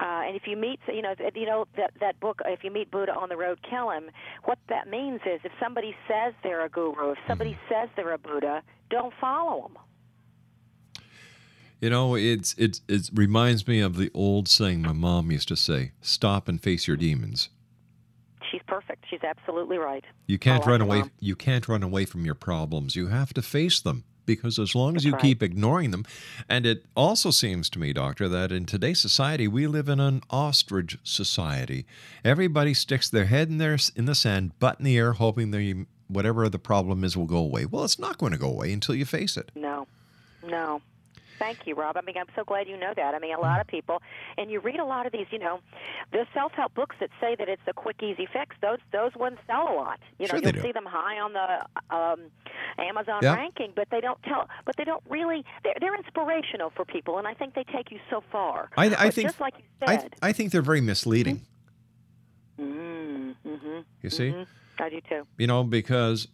Uh, 0.00 0.22
and 0.26 0.36
if 0.36 0.46
you 0.46 0.56
meet, 0.56 0.78
you 0.86 1.02
know, 1.02 1.14
you 1.34 1.44
know 1.46 1.66
that 1.76 1.90
that 2.00 2.20
book. 2.20 2.40
If 2.46 2.62
you 2.62 2.70
meet 2.70 2.88
Buddha 2.90 3.12
on 3.14 3.28
the 3.28 3.36
road, 3.36 3.58
kill 3.68 3.90
him. 3.90 4.10
What 4.44 4.58
that 4.68 4.88
means 4.88 5.20
is, 5.26 5.40
if 5.42 5.50
somebody 5.60 5.94
says 6.06 6.34
they're 6.44 6.64
a 6.64 6.68
guru, 6.68 7.12
if 7.12 7.18
somebody 7.26 7.54
Mm-hmm. 7.54 7.74
says 7.74 7.88
they're 7.96 8.12
a 8.12 8.18
Buddha, 8.18 8.62
don't 8.90 9.12
follow 9.20 9.62
them. 9.62 9.78
You 11.80 11.90
know, 11.90 12.16
it's 12.16 12.54
it's 12.58 12.80
it 12.88 13.08
reminds 13.14 13.66
me 13.68 13.80
of 13.80 13.96
the 13.96 14.10
old 14.14 14.48
saying 14.48 14.82
my 14.82 14.92
mom 14.92 15.30
used 15.30 15.48
to 15.48 15.56
say: 15.56 15.92
"Stop 16.00 16.48
and 16.48 16.60
face 16.60 16.88
your 16.88 16.96
demons." 16.96 17.50
She's 18.50 18.62
perfect. 18.66 19.04
She's 19.10 19.22
absolutely 19.22 19.78
right. 19.78 20.04
You 20.26 20.38
can't 20.38 20.66
I 20.66 20.70
run 20.70 20.80
away. 20.80 21.00
mom. 21.00 21.10
You 21.20 21.36
can't 21.36 21.68
run 21.68 21.82
away 21.82 22.04
from 22.04 22.24
your 22.24 22.34
problems. 22.34 22.96
You 22.96 23.08
have 23.08 23.32
to 23.34 23.42
face 23.42 23.80
them 23.80 24.04
because 24.26 24.58
as 24.58 24.74
long 24.74 24.96
as 24.96 25.02
That's 25.02 25.06
you 25.06 25.12
right. 25.12 25.22
keep 25.22 25.42
ignoring 25.42 25.90
them, 25.90 26.04
and 26.48 26.66
it 26.66 26.84
also 26.96 27.30
seems 27.30 27.70
to 27.70 27.78
me, 27.78 27.92
doctor, 27.92 28.28
that 28.28 28.50
in 28.50 28.64
today's 28.66 29.00
society 29.00 29.46
we 29.46 29.66
live 29.66 29.88
in 29.88 30.00
an 30.00 30.22
ostrich 30.30 30.98
society. 31.04 31.86
Everybody 32.24 32.74
sticks 32.74 33.08
their 33.08 33.26
head 33.26 33.48
in 33.48 33.58
their 33.58 33.78
in 33.94 34.06
the 34.06 34.14
sand, 34.14 34.58
butt 34.58 34.78
in 34.80 34.84
the 34.84 34.96
air, 34.98 35.12
hoping 35.12 35.50
the 35.52 35.86
whatever 36.08 36.48
the 36.48 36.58
problem 36.58 37.04
is 37.04 37.16
will 37.16 37.26
go 37.26 37.38
away. 37.38 37.66
Well, 37.66 37.84
it's 37.84 37.98
not 37.98 38.18
going 38.18 38.32
to 38.32 38.38
go 38.38 38.48
away 38.48 38.72
until 38.72 38.94
you 38.94 39.04
face 39.04 39.36
it. 39.36 39.52
No, 39.54 39.86
no. 40.44 40.80
Thank 41.38 41.66
you, 41.66 41.74
Rob. 41.74 41.96
I 41.96 42.00
mean, 42.02 42.16
I'm 42.18 42.26
so 42.34 42.44
glad 42.44 42.68
you 42.68 42.76
know 42.76 42.92
that. 42.96 43.14
I 43.14 43.18
mean, 43.18 43.34
a 43.34 43.40
lot 43.40 43.60
of 43.60 43.66
people, 43.66 44.02
and 44.36 44.50
you 44.50 44.60
read 44.60 44.80
a 44.80 44.84
lot 44.84 45.06
of 45.06 45.12
these, 45.12 45.26
you 45.30 45.38
know, 45.38 45.60
the 46.12 46.26
self-help 46.34 46.74
books 46.74 46.96
that 47.00 47.10
say 47.20 47.36
that 47.36 47.48
it's 47.48 47.62
a 47.66 47.72
quick, 47.72 48.02
easy 48.02 48.26
fix. 48.32 48.56
Those 48.60 48.78
those 48.92 49.14
ones 49.14 49.38
sell 49.46 49.68
a 49.72 49.74
lot. 49.74 50.00
You 50.18 50.26
know, 50.26 50.30
Sure 50.32 50.40
you'll 50.40 50.52
do. 50.52 50.60
see 50.62 50.72
them 50.72 50.86
high 50.86 51.18
on 51.20 51.32
the 51.32 51.94
um, 51.96 52.20
Amazon 52.78 53.20
Yeah. 53.22 53.34
ranking, 53.36 53.72
but 53.76 53.88
they 53.90 54.00
don't 54.00 54.22
tell. 54.24 54.48
But 54.64 54.76
they 54.76 54.84
don't 54.84 55.02
really. 55.08 55.44
They're, 55.64 55.74
they're 55.80 55.94
inspirational 55.96 56.70
for 56.74 56.84
people, 56.84 57.18
and 57.18 57.26
I 57.28 57.34
think 57.34 57.54
they 57.54 57.64
take 57.64 57.90
you 57.90 58.00
so 58.10 58.22
far. 58.32 58.68
I, 58.76 58.86
I 59.06 59.10
think 59.10 59.28
just 59.28 59.40
like 59.40 59.54
you 59.58 59.64
I, 59.86 59.96
said. 59.98 60.14
I 60.20 60.32
think 60.32 60.52
they're 60.52 60.62
very 60.62 60.80
misleading. 60.80 61.42
mm, 62.58 63.34
mm-hmm, 63.46 63.78
You 64.02 64.10
see, 64.10 64.30
mm-hmm. 64.30 64.82
I 64.82 64.88
do 64.90 65.00
too. 65.08 65.26
you 65.38 65.46
know, 65.46 65.64
because 65.64 66.28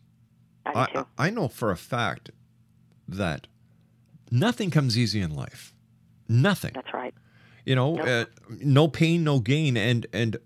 I 0.67 0.89
I. 0.95 1.27
I 1.27 1.31
know 1.31 1.49
for 1.49 1.71
a 1.71 1.77
fact 1.77 2.31
that 3.07 3.47
nothing 4.35 4.71
comes 4.71 4.99
easy 4.99 5.21
in 5.21 5.35
life. 5.35 5.73
Nothing. 6.29 6.73
That's 6.75 6.93
right. 6.93 7.15
You 7.65 7.75
know, 7.77 7.99
uh, 7.99 8.25
no 8.61 8.89
pain, 8.89 9.25
no 9.25 9.41
gain, 9.41 9.77
and 9.77 10.07
and 10.13 10.37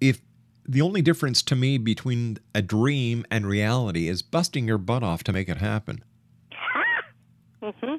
if 0.00 0.20
the 0.68 0.80
only 0.82 1.02
difference 1.02 1.42
to 1.42 1.56
me 1.56 1.78
between 1.78 2.38
a 2.54 2.62
dream 2.62 3.24
and 3.30 3.44
reality 3.46 4.08
is 4.08 4.22
busting 4.22 4.68
your 4.68 4.78
butt 4.78 5.02
off 5.02 5.24
to 5.24 5.32
make 5.32 5.48
it 5.48 5.56
happen. 5.58 6.04
Mm-hmm. 7.62 7.94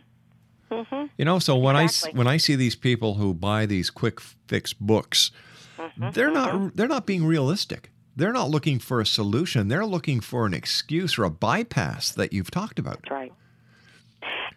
Mm-hmm. 0.73 1.05
You 1.17 1.25
know, 1.25 1.37
so 1.39 1.55
when 1.57 1.75
I 1.75 1.83
Exactly. 1.83 2.17
when 2.17 2.27
I 2.27 2.37
see 2.37 2.55
these 2.55 2.75
people 2.75 3.15
who 3.15 3.33
buy 3.33 3.65
these 3.65 3.89
quick 3.89 4.19
fix 4.19 4.73
books, 4.73 5.31
Mm-hmm. 5.77 6.11
they're 6.11 6.31
not 6.31 6.75
they're 6.75 6.87
not 6.87 7.05
being 7.05 7.25
realistic. 7.25 7.91
They're 8.15 8.33
not 8.33 8.49
looking 8.49 8.77
for 8.79 9.01
a 9.01 9.05
solution. 9.05 9.67
They're 9.67 9.85
looking 9.85 10.19
for 10.19 10.45
an 10.45 10.53
excuse 10.53 11.17
or 11.17 11.23
a 11.23 11.29
bypass 11.31 12.11
that 12.11 12.33
you've 12.33 12.51
talked 12.51 12.77
about. 12.79 13.01
That's 13.03 13.11
right. 13.11 13.20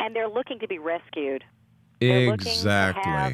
And 0.00 0.14
they're 0.14 0.28
looking 0.28 0.58
to 0.60 0.68
be 0.68 0.78
rescued. 0.78 1.44
They're 2.00 2.34
Exactly. 2.34 3.02
have- 3.10 3.32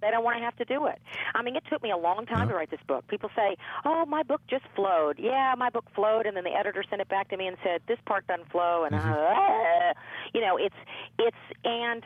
They 0.00 0.12
don't 0.12 0.22
want 0.22 0.36
to 0.38 0.44
have 0.44 0.54
to 0.56 0.64
do 0.64 0.86
it. 0.86 1.00
I 1.34 1.42
mean, 1.42 1.56
it 1.56 1.64
took 1.68 1.82
me 1.82 1.90
a 1.90 1.96
long 1.96 2.24
time 2.24 2.46
to 2.48 2.54
write 2.54 2.70
this 2.70 2.80
book. 2.86 3.04
People 3.08 3.30
say, 3.34 3.56
"Oh, 3.84 4.06
my 4.06 4.22
book 4.22 4.40
just 4.48 4.64
flowed." 4.76 5.18
Yeah, 5.18 5.54
my 5.58 5.70
book 5.70 5.86
flowed, 5.92 6.24
and 6.24 6.36
then 6.36 6.44
the 6.44 6.54
editor 6.54 6.84
sent 6.88 7.00
it 7.02 7.08
back 7.08 7.28
to 7.30 7.36
me 7.36 7.48
and 7.48 7.56
said, 7.64 7.82
"This 7.88 7.98
part 8.06 8.24
doesn't 8.28 8.48
flow," 8.48 8.84
and 8.84 8.94
uh, 8.94 9.94
you 10.32 10.40
know, 10.40 10.56
it's 10.56 10.76
it's 11.18 11.36
and 11.64 12.04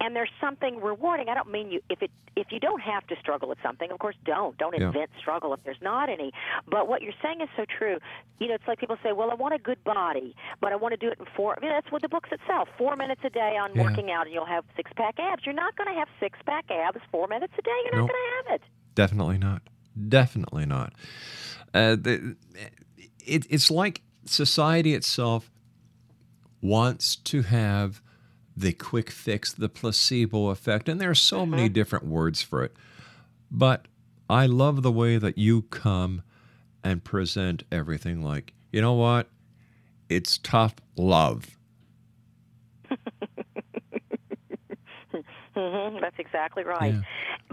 and 0.00 0.14
there's 0.16 0.30
something 0.40 0.80
rewarding. 0.80 1.28
I 1.28 1.34
don't 1.34 1.50
mean 1.50 1.70
you 1.70 1.80
if 1.88 2.02
it 2.02 2.10
if 2.36 2.48
you 2.50 2.58
don't 2.60 2.80
have 2.82 3.06
to 3.06 3.16
struggle 3.20 3.48
with 3.48 3.58
something, 3.62 3.90
of 3.92 3.98
course, 3.98 4.16
don't 4.24 4.56
don't 4.58 4.74
Yeah. 4.78 4.86
invent 4.88 5.10
struggle 5.18 5.52
if 5.54 5.62
there's 5.64 5.80
not 5.80 6.08
any. 6.08 6.32
But 6.68 6.88
what 6.88 7.02
you're 7.02 7.12
saying 7.22 7.40
is 7.40 7.48
so 7.56 7.64
true. 7.78 7.98
You 8.40 8.48
know, 8.48 8.54
it's 8.54 8.66
like 8.66 8.78
people 8.80 8.96
say, 9.02 9.12
"Well, 9.12 9.30
I 9.30 9.34
want 9.34 9.54
a 9.54 9.58
good 9.58 9.82
body, 9.84 10.34
but 10.60 10.72
I 10.72 10.76
want 10.76 10.92
to 10.92 10.96
do 10.98 11.08
it 11.08 11.18
in 11.20 11.26
four. 11.36 11.56
I 11.56 11.60
mean, 11.60 11.70
that's 11.70 11.90
what 11.92 12.02
the 12.02 12.08
books 12.08 12.30
itself. 12.32 12.68
Four 12.76 12.96
minutes 12.96 13.20
a 13.24 13.30
day 13.30 13.56
on 13.56 13.74
Yeah. 13.74 13.82
working 13.82 14.10
out, 14.10 14.26
and 14.26 14.34
you'll 14.34 14.44
have 14.46 14.64
six 14.76 14.90
pack 14.96 15.18
abs. 15.20 15.44
You're 15.46 15.54
not 15.54 15.76
going 15.76 15.88
to 15.92 15.98
have 15.98 16.08
six 16.20 16.38
pack 16.44 16.70
abs 16.70 17.00
four 17.12 17.28
minutes 17.28 17.52
a 17.58 17.62
day. 17.62 17.70
You're 17.84 18.00
not 18.00 18.08
going 18.10 18.20
to 18.22 18.50
have 18.50 18.60
it. 18.60 18.62
Definitely 18.94 19.38
not. 19.38 19.62
Definitely 20.08 20.66
not. 20.66 20.92
Uh, 21.72 21.96
the, 21.96 22.36
it, 23.24 23.46
it's 23.48 23.70
like 23.70 24.02
society 24.26 24.94
itself 24.94 25.50
wants 26.60 27.16
to 27.16 27.42
have 27.42 28.00
the 28.56 28.72
quick 28.72 29.10
fix, 29.10 29.52
the 29.52 29.68
placebo 29.68 30.48
effect, 30.48 30.88
and 30.88 31.00
there 31.00 31.10
are 31.10 31.14
so 31.14 31.44
many 31.44 31.68
different 31.68 32.06
words 32.06 32.42
for 32.42 32.62
it. 32.62 32.72
But 33.50 33.86
I 34.28 34.46
love 34.46 34.82
the 34.82 34.92
way 34.92 35.16
that 35.18 35.38
you 35.38 35.62
come 35.62 36.22
and 36.82 37.02
present 37.02 37.64
everything 37.72 38.22
like, 38.22 38.52
you 38.72 38.80
know 38.80 38.94
what? 38.94 39.28
It's 40.08 40.38
tough 40.38 40.74
love. 40.96 41.56
hmm 45.54 45.98
That's 46.00 46.18
exactly 46.18 46.64
right. 46.64 46.94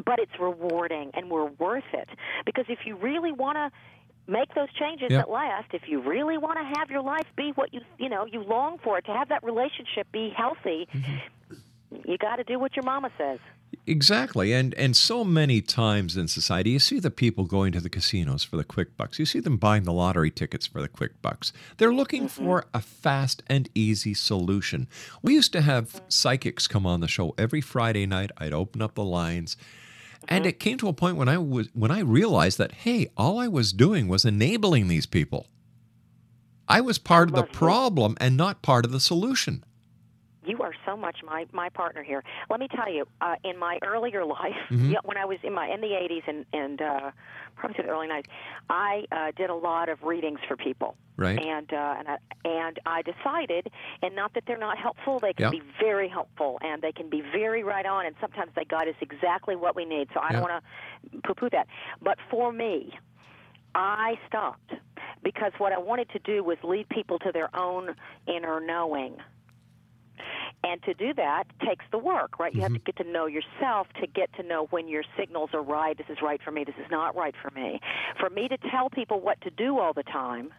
But 0.06 0.20
it's 0.20 0.32
rewarding, 0.40 1.12
and 1.14 1.30
we're 1.30 1.46
worth 1.46 1.84
it 1.94 2.10
because 2.46 2.66
if 2.68 2.80
you 2.86 2.96
really 2.96 3.32
want 3.32 3.58
to 3.58 3.72
make 4.28 4.54
those 4.54 4.72
changes 4.74 5.08
Yeah. 5.12 5.20
that 5.20 5.30
last, 5.30 5.74
if 5.74 5.88
you 5.88 6.02
really 6.02 6.38
want 6.38 6.58
to 6.58 6.80
have 6.80 6.90
your 6.90 7.02
life 7.02 7.28
be 7.36 7.52
what 7.56 7.74
you 7.74 7.82
you 7.98 8.10
know 8.10 8.26
you 8.26 8.44
long 8.44 8.78
for 8.80 8.98
it, 8.98 9.06
to 9.06 9.14
have 9.14 9.30
that 9.30 9.44
relationship 9.44 10.12
be 10.12 10.30
healthy, 10.30 10.88
mm-hmm. 10.94 11.96
you 12.06 12.18
got 12.18 12.38
to 12.38 12.44
do 12.44 12.60
what 12.60 12.76
your 12.76 12.84
mama 12.84 13.12
says. 13.18 13.40
Exactly. 13.88 14.54
And 14.54 14.74
and 14.76 14.96
so 14.96 15.24
many 15.24 15.62
times 15.62 16.16
in 16.16 16.28
society 16.28 16.72
you 16.72 16.80
see 16.80 17.00
the 17.00 17.10
people 17.10 17.46
going 17.46 17.72
to 17.72 17.82
the 17.82 17.90
casinos 17.90 18.44
for 18.44 18.58
the 18.58 18.64
quick 18.64 18.96
bucks. 18.96 19.18
You 19.18 19.26
see 19.26 19.40
them 19.40 19.58
buying 19.58 19.84
the 19.84 19.94
lottery 19.94 20.30
tickets 20.30 20.68
for 20.68 20.82
the 20.82 20.88
quick 20.88 21.22
bucks. 21.22 21.52
They're 21.78 21.94
looking 21.94 22.26
mm-hmm. 22.26 22.46
for 22.46 22.66
a 22.74 22.82
fast 22.82 23.44
and 23.48 23.70
easy 23.74 24.14
solution. 24.14 24.88
We 25.22 25.34
used 25.34 25.54
to 25.54 25.62
have 25.62 26.02
psychics 26.10 26.68
come 26.68 26.86
on 26.86 27.00
the 27.00 27.08
show 27.08 27.34
every 27.38 27.62
Friday 27.62 28.06
night. 28.06 28.32
I'd 28.38 28.54
open 28.54 28.82
up 28.82 28.96
the 28.96 29.04
lines. 29.04 29.58
And 30.32 30.46
it 30.46 30.60
came 30.60 30.78
to 30.78 30.88
a 30.88 30.94
point 30.94 31.18
when 31.18 31.28
I 31.28 31.38
was 31.38 31.68
when 31.74 31.92
I 31.92 32.00
realized 32.00 32.58
that 32.58 32.72
hey, 32.72 33.12
all 33.18 33.38
I 33.38 33.48
was 33.48 33.74
doing 33.74 34.08
was 34.08 34.24
enabling 34.24 34.88
these 34.88 35.06
people. 35.06 35.48
I 36.68 36.80
was 36.80 36.98
part 36.98 37.30
of 37.30 37.36
the 37.36 37.44
problem 37.44 38.16
and 38.22 38.38
not 38.38 38.62
part 38.62 38.86
of 38.86 38.92
the 38.92 39.00
solution. 39.02 39.66
You 40.52 40.62
are 40.64 40.74
so 40.86 40.98
much 40.98 41.18
my 41.24 41.46
my 41.54 41.70
partner 41.70 42.04
here. 42.04 42.22
Let 42.50 42.60
me 42.60 42.68
tell 42.68 42.92
you, 42.92 43.06
uh, 43.22 43.36
in 43.46 43.58
my 43.58 43.80
earlier 43.84 44.26
life, 44.40 44.58
Mhm. 44.70 44.92
yeah, 44.92 45.00
when 45.06 45.16
I 45.18 45.24
was 45.24 45.38
in 45.44 45.54
my 45.54 45.68
in 45.74 45.80
the 45.80 45.88
80s 46.06 46.24
and 46.28 46.46
and 46.52 46.82
uh, 46.82 47.12
probably 47.56 47.76
to 47.78 47.84
the 47.84 47.88
early 47.90 48.10
90s, 48.10 48.26
I 48.70 49.06
uh, 49.14 49.32
did 49.38 49.50
a 49.50 49.56
lot 49.56 49.88
of 49.88 50.04
readings 50.04 50.42
for 50.50 50.58
people. 50.58 50.98
Right. 51.16 51.40
And 51.40 51.72
uh, 51.72 51.96
and 52.00 52.08
I, 52.10 52.18
and 52.44 52.80
I 52.86 53.02
decided, 53.02 53.72
and 54.02 54.14
not 54.14 54.34
that 54.34 54.44
they're 54.46 54.58
not 54.70 54.78
helpful, 54.78 55.20
they 55.22 55.32
can 55.32 55.46
Yeah. 55.54 55.60
be 55.60 55.64
very 55.80 56.10
helpful 56.10 56.58
and 56.62 56.82
they 56.82 56.92
can 56.92 57.10
be 57.10 57.22
very 57.22 57.64
right 57.64 57.86
on, 57.86 58.06
and 58.06 58.16
sometimes 58.20 58.52
they 58.58 58.66
guide 58.66 58.90
us 58.90 58.96
exactly 59.00 59.56
what 59.56 59.74
we 59.80 59.86
need. 59.86 60.10
So 60.14 60.20
I 60.20 60.34
don't 60.34 60.42
want 60.42 60.56
to 61.14 61.22
poo-poo 61.26 61.50
that. 61.52 61.68
But 62.02 62.18
for 62.30 62.52
me, 62.52 62.76
I 63.74 64.16
stopped 64.28 64.74
because 65.24 65.54
what 65.60 65.72
I 65.72 65.78
wanted 65.80 66.10
to 66.10 66.20
do 66.20 66.44
was 66.44 66.58
lead 66.64 66.90
people 66.90 67.20
to 67.20 67.32
their 67.32 67.50
own 67.56 67.96
inner 68.28 68.60
knowing. 68.60 69.16
And 70.72 70.82
to 70.84 70.94
do 70.94 71.14
that 71.16 71.44
takes 71.68 71.84
the 71.92 71.98
work, 71.98 72.40
right? 72.40 72.56
You 72.56 72.62
have 72.62 72.72
to 72.72 72.80
mm-hmm. 72.80 72.86
get 72.86 72.96
to 73.04 73.12
know 73.12 73.26
yourself 73.26 73.88
to 74.00 74.08
get 74.08 74.32
to 74.38 74.44
know 74.44 74.68
when 74.70 74.88
your 74.88 75.04
signals 75.18 75.50
are 75.54 75.62
right. 75.62 75.98
This 75.98 76.08
is 76.10 76.22
right 76.22 76.40
for 76.42 76.52
me. 76.52 76.64
This 76.64 76.76
is 76.78 76.90
not 76.90 77.14
right 77.14 77.36
for 77.42 77.52
me. 77.52 77.82
For 78.20 78.30
me 78.30 78.48
to 78.48 78.58
tell 78.70 78.90
people 78.90 79.20
what 79.20 79.42
to 79.42 79.50
do 79.50 79.80
all 79.80 79.92
the 79.92 80.04
time 80.04 80.54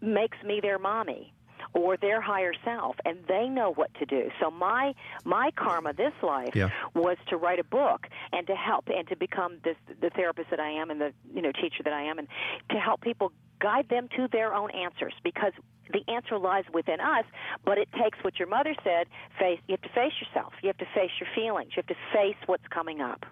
makes 0.00 0.38
me 0.42 0.60
their 0.62 0.78
mommy 0.78 1.34
or 1.74 1.96
their 1.98 2.20
higher 2.20 2.52
self 2.64 2.96
and 3.04 3.18
they 3.28 3.48
know 3.48 3.72
what 3.72 3.92
to 3.94 4.06
do 4.06 4.30
so 4.40 4.50
my 4.50 4.94
my 5.24 5.50
karma 5.56 5.92
this 5.92 6.12
life 6.22 6.54
Yeah. 6.54 6.68
was 6.94 7.16
to 7.28 7.36
write 7.36 7.58
a 7.58 7.64
book 7.64 8.06
and 8.32 8.46
to 8.46 8.54
help 8.54 8.88
and 8.88 9.08
to 9.08 9.16
become 9.16 9.58
this 9.64 9.76
the 10.00 10.10
therapist 10.10 10.50
that 10.50 10.60
I 10.60 10.70
am 10.70 10.90
and 10.90 11.00
the 11.00 11.12
you 11.34 11.42
know 11.42 11.52
teacher 11.52 11.82
that 11.82 11.92
I 11.92 12.02
am 12.02 12.18
and 12.18 12.28
to 12.70 12.78
help 12.78 13.00
people 13.00 13.32
guide 13.60 13.88
them 13.88 14.08
to 14.16 14.28
their 14.28 14.54
own 14.54 14.70
answers 14.70 15.14
because 15.22 15.52
the 15.92 16.02
answer 16.12 16.38
lies 16.38 16.64
within 16.72 17.00
us, 17.00 17.24
but 17.64 17.78
it 17.78 17.88
takes 17.92 18.18
what 18.22 18.38
your 18.38 18.48
mother 18.48 18.74
said. 18.82 19.06
Face. 19.38 19.60
You 19.68 19.72
have 19.72 19.82
to 19.82 19.88
face 19.88 20.12
yourself. 20.20 20.54
You 20.62 20.68
have 20.68 20.78
to 20.78 20.86
face 20.94 21.10
your 21.20 21.28
feelings. 21.34 21.72
You 21.76 21.82
have 21.82 21.86
to 21.86 21.96
face 22.12 22.36
what's 22.46 22.66
coming 22.68 23.00
up. 23.00 23.26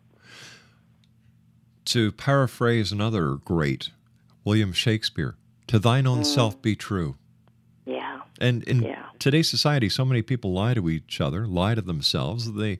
To 1.86 2.12
paraphrase 2.12 2.92
another 2.92 3.34
great, 3.34 3.90
William 4.44 4.72
Shakespeare, 4.72 5.36
to 5.66 5.78
thine 5.78 6.06
own 6.06 6.20
mm. 6.20 6.26
self 6.26 6.60
be 6.62 6.76
true. 6.76 7.16
And 8.42 8.64
in 8.64 8.82
Yeah. 8.82 9.04
today's 9.18 9.48
society, 9.48 9.88
so 9.88 10.04
many 10.04 10.20
people 10.20 10.52
lie 10.52 10.74
to 10.74 10.90
each 10.90 11.20
other, 11.20 11.46
lie 11.46 11.74
to 11.74 11.80
themselves. 11.80 12.52
They 12.52 12.78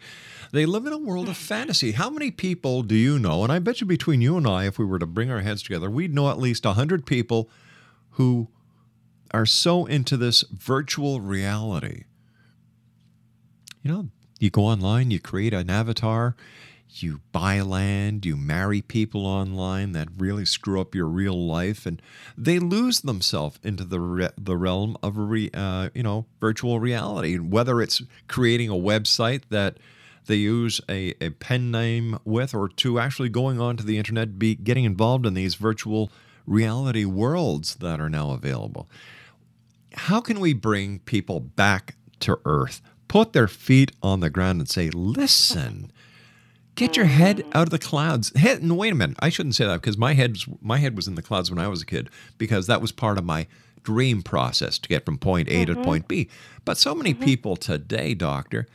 they 0.51 0.66
live 0.66 0.85
in 0.87 0.92
a 0.92 0.98
world 0.98 1.29
of 1.29 1.37
mm-hmm. 1.37 1.44
fantasy. 1.44 1.92
How 1.92 2.11
many 2.11 2.31
people 2.31 2.83
do 2.83 2.94
you 2.94 3.18
know? 3.18 3.44
And 3.44 3.53
I 3.53 3.59
bet 3.59 3.81
you 3.81 3.87
between 3.87 4.20
you 4.20 4.37
and 4.37 4.46
I, 4.46 4.66
if 4.66 4.79
we 4.79 4.85
were 4.85 4.98
to 4.98 5.07
bring 5.07 5.31
our 5.31 5.40
heads 5.40 5.62
together, 5.62 5.88
we'd 5.88 6.12
know 6.12 6.29
at 6.29 6.38
least 6.38 6.64
hundred 6.64 7.07
people 7.07 7.48
who 8.16 8.48
are 9.31 9.46
so 9.46 9.87
into 9.87 10.16
this 10.16 10.42
virtual 10.42 11.20
reality. 11.20 12.05
You 13.83 13.90
know, 13.90 14.09
you 14.38 14.51
go 14.51 14.62
online, 14.62 15.11
you 15.11 15.20
create 15.20 15.55
an 15.55 15.70
avatar, 15.70 16.37
you 17.01 17.21
buy 17.31 17.61
land, 17.61 18.27
you 18.27 18.37
marry 18.37 18.83
people 18.83 19.27
online 19.27 19.93
that 19.93 20.09
really 20.19 20.45
screw 20.45 20.81
up 20.81 20.95
your 20.95 21.07
real 21.07 21.47
life, 21.47 21.87
and 21.87 22.03
they 22.37 22.59
lose 22.59 23.01
themselves 23.01 23.59
into 23.63 23.85
the 23.85 24.01
re- 24.01 24.31
the 24.37 24.57
realm 24.57 24.97
of 25.03 25.17
re- 25.17 25.51
uh, 25.55 25.91
you 25.95 26.03
know 26.03 26.27
virtual 26.41 26.81
reality. 26.81 27.39
Whether 27.39 27.81
it's 27.81 28.03
creating 28.29 28.69
a 28.69 28.75
website 28.75 29.43
that 29.51 29.79
they 30.27 30.37
use 30.37 30.81
a, 30.89 31.15
a 31.21 31.31
pen 31.31 31.71
name 31.71 32.19
with, 32.25 32.55
or 32.55 32.69
to 32.69 32.99
actually 32.99 33.29
going 33.29 33.61
onto 33.61 33.85
the 33.85 33.99
internet, 33.99 34.39
be 34.39 34.55
getting 34.55 34.85
involved 34.85 35.25
in 35.25 35.35
these 35.35 35.55
virtual 35.55 36.11
reality 36.47 37.05
worlds 37.05 37.77
that 37.77 38.01
are 38.01 38.11
now 38.11 38.33
available 38.33 38.89
how 39.95 40.21
can 40.21 40.41
we 40.41 40.53
bring 40.53 41.01
people 41.01 41.41
back 41.41 41.97
to 42.21 42.39
earth? 42.45 42.81
Put 43.09 43.33
their 43.33 43.49
feet 43.49 43.93
on 44.03 44.21
the 44.21 44.31
ground 44.31 44.61
and 44.61 44.69
say, 44.69 44.91
listen, 44.91 45.93
get 46.75 46.97
your 46.97 47.07
head 47.07 47.45
out 47.53 47.65
of 47.65 47.71
the 47.71 47.79
clouds. 47.79 48.37
Head, 48.37 48.63
and 48.63 48.77
wait 48.77 48.93
a 48.93 48.97
minute, 48.97 49.17
I 49.21 49.29
shouldn't 49.29 49.55
say 49.55 49.67
that 49.67 49.81
because 49.81 49.99
my 49.99 50.15
head, 50.15 50.39
my 50.61 50.79
head 50.79 50.97
was 50.97 51.09
in 51.09 51.15
the 51.15 51.23
clouds 51.23 51.51
when 51.51 51.59
I 51.59 51.69
was 51.69 51.83
a 51.83 51.87
kid 51.87 52.11
because 52.39 52.67
that 52.67 52.81
was 52.81 52.93
part 52.93 53.19
of 53.19 53.25
my 53.25 53.47
dream 53.83 54.23
process 54.23 54.79
to 54.79 54.89
get 54.89 55.05
from 55.05 55.19
point 55.19 55.49
A 55.51 55.65
to 55.65 55.73
mm-hmm. 55.73 55.83
point 55.83 56.09
B. 56.09 56.29
But 56.65 56.79
so 56.79 56.95
many 56.95 57.15
mm-hmm. 57.15 57.25
people 57.25 57.57
today, 57.57 58.15
doctor, 58.15 58.67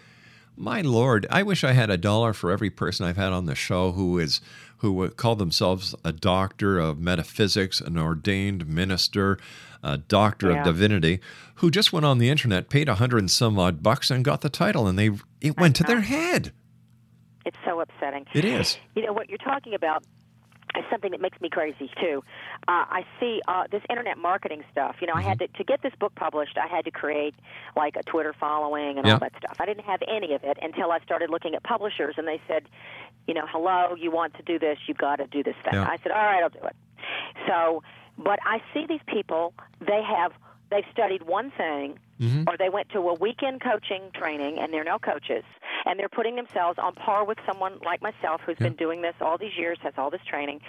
my 0.55 0.81
lord, 0.81 1.27
I 1.29 1.43
wish 1.43 1.63
I 1.63 1.73
had 1.73 1.89
a 1.89 1.97
dollar 1.97 2.33
for 2.33 2.51
every 2.51 2.69
person 2.69 3.05
I've 3.05 3.17
had 3.17 3.31
on 3.31 3.45
the 3.45 3.55
show 3.55 3.91
who 3.91 4.17
is 4.19 4.41
who 4.77 4.91
would 4.93 5.17
call 5.17 5.35
themselves 5.35 5.95
a 6.03 6.11
doctor 6.11 6.77
of 6.77 6.99
metaphysics, 6.99 7.81
an 7.81 7.97
ordained 7.97 8.67
minister, 8.67 9.39
a 9.81 9.97
doctor 9.97 10.51
Yeah. 10.51 10.59
of 10.59 10.65
divinity, 10.65 11.19
who 11.55 11.71
just 11.71 11.91
went 11.91 12.05
on 12.05 12.19
the 12.19 12.29
internet, 12.29 12.69
paid 12.69 12.87
a 12.87 12.95
hundred 12.95 13.19
and 13.19 13.31
some 13.31 13.57
odd 13.57 13.81
bucks, 13.81 14.11
and 14.11 14.23
got 14.23 14.41
the 14.41 14.49
title, 14.49 14.87
and 14.87 14.97
they 14.97 15.11
it 15.41 15.57
went 15.57 15.75
to 15.77 15.83
their 15.83 16.01
head. 16.01 16.51
It's 17.47 17.57
so 17.65 17.79
upsetting. 17.79 18.25
It 18.33 18.45
is. 18.45 18.77
You 18.95 19.03
know 19.05 19.13
what 19.13 19.29
you're 19.29 19.37
talking 19.53 19.73
about 19.73 20.03
is 20.77 20.83
something 20.91 21.11
that 21.11 21.21
makes 21.21 21.39
me 21.41 21.49
crazy 21.49 21.89
too. 21.99 22.23
Uh, 22.67 22.85
I 22.99 23.05
see 23.19 23.41
uh, 23.47 23.63
this 23.71 23.81
internet 23.89 24.17
marketing 24.17 24.63
stuff. 24.71 24.97
You 25.01 25.07
know, 25.07 25.13
I 25.15 25.21
had 25.21 25.39
Mm-hmm. 25.39 25.53
to 25.53 25.57
to 25.59 25.63
get 25.63 25.81
this 25.81 25.93
book 25.99 26.13
published. 26.15 26.57
I 26.57 26.67
had 26.67 26.83
to 26.85 26.91
create 26.91 27.33
like 27.75 27.95
a 27.95 28.03
Twitter 28.03 28.33
following 28.39 28.97
and 28.97 29.07
Yeah. 29.07 29.13
all 29.13 29.19
that 29.19 29.33
stuff. 29.37 29.55
I 29.59 29.65
didn't 29.65 29.85
have 29.85 30.01
any 30.07 30.33
of 30.33 30.43
it 30.43 30.57
until 30.61 30.91
I 30.91 30.99
started 30.99 31.29
looking 31.29 31.55
at 31.55 31.63
publishers, 31.63 32.15
and 32.17 32.27
they 32.27 32.41
said, 32.47 32.63
you 33.27 33.33
know, 33.33 33.45
hello, 33.47 33.95
you 33.97 34.11
want 34.11 34.33
to 34.35 34.43
do 34.43 34.59
this, 34.59 34.77
you've 34.87 34.97
got 34.97 35.15
to 35.17 35.27
do 35.27 35.41
this 35.43 35.55
thing. 35.63 35.73
Yeah. 35.73 35.87
I 35.89 35.97
said, 36.03 36.11
all 36.11 36.25
right, 36.31 36.43
I'll 36.43 36.49
do 36.49 36.59
it. 36.71 36.75
So, 37.47 37.81
but 38.17 38.39
I 38.45 38.61
see 38.73 38.85
these 38.87 39.01
people. 39.07 39.53
They 39.79 40.01
have 40.03 40.31
they've 40.71 40.85
studied 40.91 41.23
one 41.23 41.51
thing 41.51 41.99
Mm-hmm. 42.19 42.45
or 42.49 42.57
they 42.57 42.69
went 42.69 42.89
to 42.93 42.99
a 43.09 43.13
weekend 43.13 43.61
coaching 43.61 44.09
training 44.15 44.57
and 44.57 44.73
they're 44.73 44.83
now 44.83 44.97
coaches 44.97 45.43
and 45.85 45.99
they're 45.99 46.09
putting 46.09 46.35
themselves 46.35 46.79
on 46.79 46.95
par 46.95 47.23
with 47.23 47.37
someone 47.45 47.77
like 47.85 48.01
myself 48.01 48.41
who's 48.43 48.57
been 48.57 48.73
doing 48.73 49.03
this 49.03 49.13
all 49.21 49.37
these 49.37 49.55
years 49.55 49.77
has 49.83 49.93
all 49.99 50.09
this 50.09 50.21
training 50.27 50.59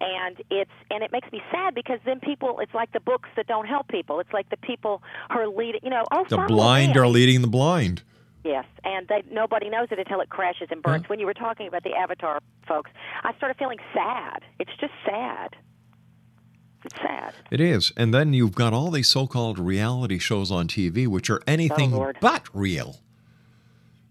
and 0.00 0.40
it's 0.52 0.70
and 0.92 1.02
it 1.02 1.10
makes 1.10 1.32
me 1.32 1.42
sad 1.50 1.74
because 1.74 1.98
then 2.04 2.20
people 2.20 2.60
it's 2.60 2.72
like 2.74 2.92
the 2.92 3.00
books 3.00 3.28
that 3.34 3.48
don't 3.48 3.66
help 3.66 3.88
people 3.88 4.20
it's 4.20 4.32
like 4.32 4.48
the 4.50 4.56
people 4.58 5.02
who 5.32 5.38
are 5.40 5.48
leading 5.48 5.80
you 5.82 5.90
know 5.90 6.04
oh 6.12 6.24
The 6.28 6.36
blind 6.46 6.96
are 6.96 7.08
leading 7.08 7.40
the 7.42 7.48
blind. 7.48 8.04
Yes, 8.44 8.66
and 8.84 9.08
they, 9.08 9.24
nobody 9.32 9.70
knows 9.70 9.88
it 9.90 9.98
until 9.98 10.20
it 10.20 10.28
crashes 10.28 10.68
and 10.70 10.80
burns. 10.80 11.08
When 11.08 11.18
you 11.18 11.26
were 11.26 11.34
talking 11.34 11.66
about 11.66 11.82
the 11.82 11.94
Avatar 11.94 12.38
folks, 12.68 12.90
I 13.24 13.34
started 13.36 13.56
feeling 13.58 13.78
sad. 13.92 14.42
It's 14.60 14.70
just 14.78 14.92
sad. 15.04 15.56
It's 16.84 16.96
sad. 16.96 17.34
It 17.50 17.60
is. 17.60 17.92
And 17.96 18.12
then 18.12 18.32
you've 18.32 18.54
got 18.54 18.72
all 18.72 18.90
these 18.90 19.08
so 19.08 19.26
called 19.26 19.58
reality 19.58 20.18
shows 20.18 20.50
on 20.50 20.68
TV, 20.68 21.06
which 21.06 21.30
are 21.30 21.40
anything 21.46 21.94
Oh, 21.94 22.12
but 22.20 22.48
real. 22.54 22.96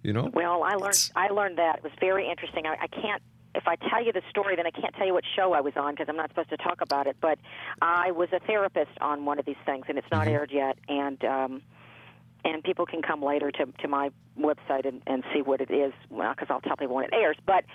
You 0.02 0.14
know? 0.14 0.30
Well, 0.34 0.64
I 0.64 0.76
learned 0.76 1.12
I 1.16 1.28
learned 1.30 1.58
that 1.58 1.78
it 1.78 1.84
was 1.84 1.94
very 2.00 2.30
interesting. 2.30 2.66
I, 2.66 2.76
I 2.82 2.88
can't 2.88 3.22
if 3.56 3.68
I 3.68 3.76
tell 3.76 4.04
you 4.04 4.12
the 4.12 4.24
story, 4.30 4.56
then 4.56 4.66
I 4.66 4.72
can't 4.72 4.94
tell 4.96 5.06
you 5.06 5.14
what 5.14 5.24
show 5.36 5.54
I 5.54 5.62
was 5.62 5.74
on 5.76 5.94
because 5.94 6.08
I'm 6.10 6.16
not 6.16 6.30
supposed 6.30 6.50
to 6.50 6.58
talk 6.58 6.82
about 6.82 7.08
it. 7.08 7.16
But 7.22 7.38
I 7.82 8.12
was 8.12 8.30
a 8.34 8.40
therapist 8.40 8.92
on 9.00 9.26
one 9.26 9.40
of 9.40 9.46
these 9.46 9.62
things, 9.66 9.86
and 9.88 9.98
it's 9.98 10.08
not 10.12 10.28
aired 10.28 10.52
yet. 10.52 10.78
And 10.90 11.24
um, 11.24 11.62
and 12.44 12.64
people 12.64 12.86
can 12.86 13.02
come 13.02 13.22
later 13.22 13.52
to 13.52 13.66
to 13.66 13.88
my 13.88 14.12
website 14.38 14.88
and, 14.88 15.02
and 15.08 15.24
see 15.34 15.42
what 15.42 15.62
it 15.62 15.72
is 15.72 15.94
because 16.10 16.48
I'll 16.50 16.62
tell 16.62 16.76
people 16.76 16.96
when 16.96 17.06
it 17.06 17.14
airs. 17.14 17.38
But 17.46 17.66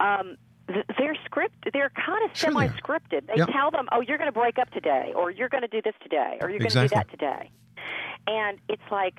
um, 0.00 0.36
th- 0.72 0.86
they're 0.98 1.16
script 1.24 1.54
they're 1.72 1.90
kind 1.90 2.24
of 2.30 2.36
semi 2.36 2.68
scripted. 2.68 3.26
They 3.26 3.36
Yep. 3.36 3.48
tell 3.52 3.70
them, 3.70 3.88
oh, 3.92 4.00
you're 4.00 4.18
going 4.18 4.28
to 4.32 4.38
break 4.38 4.58
up 4.58 4.70
today, 4.70 5.12
or 5.14 5.30
you're 5.30 5.48
going 5.48 5.62
to 5.62 5.68
do 5.68 5.80
this 5.82 5.94
today, 6.02 6.38
or 6.40 6.50
you're 6.50 6.58
going 6.58 6.70
to 6.70 6.82
do 6.82 6.88
that 6.94 7.10
today. 7.10 7.50
And 8.26 8.58
it's 8.68 8.82
like 8.90 9.14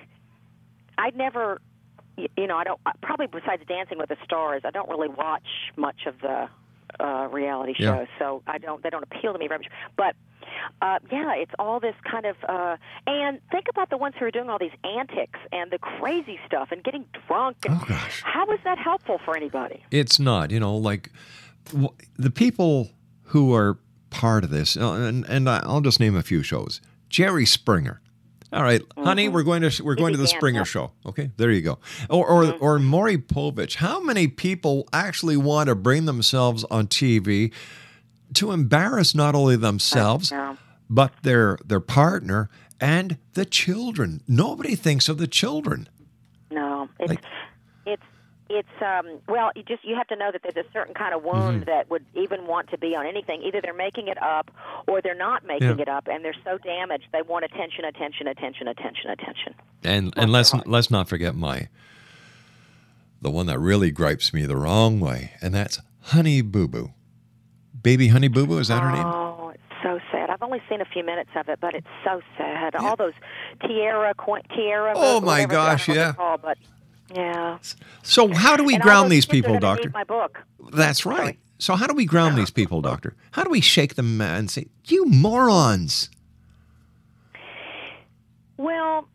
I'd 0.98 1.16
never, 1.16 1.60
you 2.18 2.48
know, 2.48 2.58
I 2.58 2.64
don't 2.64 2.80
probably 3.02 3.28
besides 3.28 3.64
Dancing 3.68 3.98
with 3.98 4.10
the 4.10 4.18
Stars, 4.24 4.62
I 4.66 4.72
don't 4.72 4.90
really 4.90 5.10
watch 5.10 5.48
much 5.76 6.06
of 6.06 6.16
the 6.22 6.48
uh, 7.00 7.28
reality 7.32 7.74
Yeah. 7.80 7.98
shows, 8.00 8.08
so 8.20 8.44
I 8.48 8.58
don't 8.60 8.84
they 8.84 8.90
don't 8.90 9.04
appeal 9.04 9.34
to 9.34 9.40
me 9.40 9.48
very 9.48 9.60
much. 9.60 9.72
But 9.98 10.16
uh, 10.82 11.00
yeah, 11.12 11.34
it's 11.34 11.52
all 11.58 11.80
this 11.80 11.96
kind 12.10 12.26
of 12.26 12.36
uh, 12.48 12.78
and 13.08 13.40
think 13.52 13.66
about 13.70 13.90
the 13.90 13.98
ones 13.98 14.14
who 14.20 14.26
are 14.26 14.32
doing 14.32 14.50
all 14.50 14.60
these 14.60 14.78
antics 14.84 15.40
and 15.52 15.72
the 15.72 15.80
crazy 15.80 16.40
stuff 16.46 16.68
and 16.72 16.84
getting 16.84 17.06
drunk. 17.28 17.58
And 17.66 17.80
Oh, 17.82 17.86
gosh. 17.88 18.22
How 18.24 18.46
is 18.52 18.60
that 18.64 18.78
helpful 18.78 19.20
for 19.26 19.36
anybody? 19.36 19.84
It's 19.90 20.20
not, 20.20 20.52
you 20.52 20.60
know, 20.60 20.76
like 20.76 21.10
the 22.18 22.30
people 22.32 22.90
who 23.28 23.54
are 23.54 23.80
part 24.10 24.44
of 24.44 24.50
this, 24.50 24.78
uh, 24.78 24.92
and, 24.94 25.26
and 25.26 25.50
I'll 25.50 25.82
just 25.82 26.00
name 26.00 26.16
a 26.16 26.22
few 26.24 26.44
shows. 26.44 26.82
Jerry 27.10 27.46
Springer. 27.46 28.00
All 28.52 28.62
right, 28.62 28.84
honey, 28.96 29.30
we're 29.30 29.42
going 29.42 29.68
to 29.68 29.84
we're 29.84 29.96
going 29.96 30.12
to 30.14 30.18
the 30.20 30.28
Springer 30.28 30.64
show. 30.64 30.92
Okay, 31.08 31.32
there 31.38 31.50
you 31.50 31.62
go. 31.62 31.80
Or 32.08 32.28
or, 32.28 32.54
or 32.60 32.78
Maury 32.80 33.18
Povich. 33.18 33.76
How 33.78 34.00
many 34.00 34.28
people 34.28 34.88
actually 34.94 35.38
want 35.38 35.70
to 35.70 35.76
bring 35.76 36.06
themselves 36.06 36.64
on 36.66 36.86
TV 36.86 37.52
to 38.36 38.52
embarrass 38.52 39.16
not 39.16 39.34
only 39.34 39.56
themselves 39.56 40.32
but 40.88 41.14
their 41.24 41.58
their 41.66 41.80
partner 41.80 42.48
and 42.80 43.18
the 43.34 43.46
children? 43.46 44.22
Nobody 44.28 44.76
thinks 44.76 45.10
of 45.10 45.18
the 45.18 45.28
children. 45.28 45.90
No, 46.52 46.88
it's 47.00 47.10
Like- 47.10 47.24
it's 47.88 48.04
it's 48.60 48.82
um 48.82 49.20
well 49.28 49.52
you 49.56 49.64
just 49.64 49.84
you 49.84 49.96
have 49.96 50.08
to 50.08 50.16
know 50.16 50.32
that 50.32 50.42
there's 50.44 50.66
a 50.66 50.70
certain 50.72 50.94
kind 50.94 51.14
of 51.14 51.24
wound 51.24 51.62
Mm-hmm. 51.62 51.70
that 51.72 51.90
would 51.90 52.06
even 52.16 52.48
want 52.48 52.70
to 52.70 52.78
be 52.78 52.96
on 52.96 53.06
anything 53.06 53.42
either 53.44 53.60
they're 53.62 53.74
making 53.74 54.08
it 54.08 54.22
up 54.22 54.52
or 54.88 55.02
they're 55.02 55.16
not 55.30 55.46
making 55.46 55.78
Yeah. 55.78 55.82
it 55.84 55.90
up 55.90 56.08
and 56.08 56.24
they're 56.24 56.36
so 56.44 56.58
damaged 56.58 57.06
they 57.12 57.22
want 57.22 57.46
attention 57.46 57.84
attention 57.86 58.28
attention 58.28 58.68
attention 58.68 59.10
attention 59.10 59.56
And 59.84 60.14
and 60.18 60.32
let's 60.32 60.54
let's 60.66 60.90
not 60.92 61.08
forget 61.10 61.36
my 61.36 61.68
the 63.22 63.32
one 63.32 63.46
that 63.48 63.60
really 63.60 63.90
gripes 63.92 64.34
me 64.34 64.46
the 64.46 64.58
wrong 64.58 65.00
way, 65.00 65.32
and 65.42 65.54
that's 65.54 65.80
Honey 66.02 66.42
Boo 66.42 66.68
Boo. 66.68 66.92
Baby 67.82 68.10
Honey 68.10 68.28
Boo 68.28 68.46
Boo, 68.46 68.58
is 68.60 68.68
that 68.68 68.82
her 68.84 68.92
name? 68.92 69.06
oh 69.06 69.50
it's 69.54 69.62
so 69.84 70.00
sad 70.12 70.30
i've 70.30 70.42
only 70.42 70.62
seen 70.70 70.80
a 70.82 70.86
few 70.86 71.04
minutes 71.04 71.30
of 71.36 71.48
it 71.50 71.60
but 71.62 71.74
it's 71.76 71.88
so 72.06 72.22
sad 72.38 72.74
all 72.76 72.96
those 72.96 73.14
tiara 73.62 74.14
tiara 74.56 74.94
Oh, 74.96 75.20
my 75.22 75.32
I 75.34 75.40
don't 75.42 75.50
know 75.50 75.56
gosh, 75.56 75.88
yeah. 75.90 76.14
called, 76.14 76.42
but 76.42 76.58
yeah 77.14 77.58
So 78.02 78.34
how 78.34 78.56
do 78.58 78.64
we 78.64 78.76
And 78.76 78.84
ground 78.84 79.12
these 79.12 79.26
people, 79.26 79.60
doctor? 79.60 79.90
my 79.94 80.04
book 80.04 80.40
That's 80.72 81.06
right. 81.06 81.38
So 81.60 81.76
how 81.76 81.88
do 81.88 81.94
we 81.94 82.06
ground 82.06 82.38
these 82.38 82.52
people, 82.52 82.82
doctor? 82.82 83.16
How 83.32 83.44
do 83.44 83.50
we 83.50 83.62
shake 83.62 83.96
them 83.96 84.20
and 84.20 84.50
say, 84.52 84.68
"You 84.86 85.06
morons"? 85.06 86.10
Well, 88.58 89.08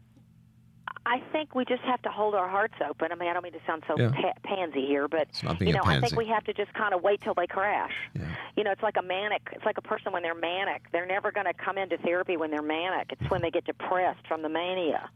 I 1.06 1.20
think 1.32 1.54
we 1.54 1.64
just 1.64 1.82
have 1.82 2.02
to 2.02 2.10
hold 2.10 2.34
our 2.34 2.48
hearts 2.48 2.74
open. 2.86 3.12
I 3.12 3.14
mean, 3.14 3.28
I 3.28 3.32
don't 3.32 3.42
mean 3.42 3.52
to 3.52 3.60
sound 3.66 3.82
so 3.86 3.94
Yeah. 3.98 4.10
pa- 4.10 4.32
pansy 4.44 4.84
here, 4.86 5.08
but 5.08 5.22
It's 5.30 5.42
not 5.42 5.58
being 5.58 5.70
you 5.70 5.74
know, 5.76 5.82
I 5.84 6.00
think 6.00 6.16
we 6.16 6.26
have 6.26 6.44
to 6.44 6.52
just 6.52 6.72
kind 6.74 6.92
of 6.92 7.02
wait 7.02 7.20
till 7.22 7.34
they 7.34 7.46
crash. 7.46 7.92
Yeah. 8.14 8.22
You 8.56 8.64
know, 8.64 8.72
it's 8.72 8.82
like 8.82 8.96
a 8.98 9.02
manic. 9.02 9.48
It's 9.52 9.64
like 9.64 9.78
a 9.78 9.82
person 9.82 10.12
when 10.12 10.22
they're 10.22 10.34
manic. 10.34 10.82
They're 10.92 11.06
never 11.06 11.30
going 11.32 11.46
to 11.46 11.54
come 11.54 11.78
into 11.78 11.96
therapy 11.98 12.36
when 12.36 12.50
they're 12.50 12.62
manic. 12.62 13.10
It's 13.12 13.30
when 13.30 13.40
they 13.42 13.50
get 13.50 13.64
depressed 13.64 14.26
from 14.26 14.42
the 14.42 14.48
mania. 14.50 15.08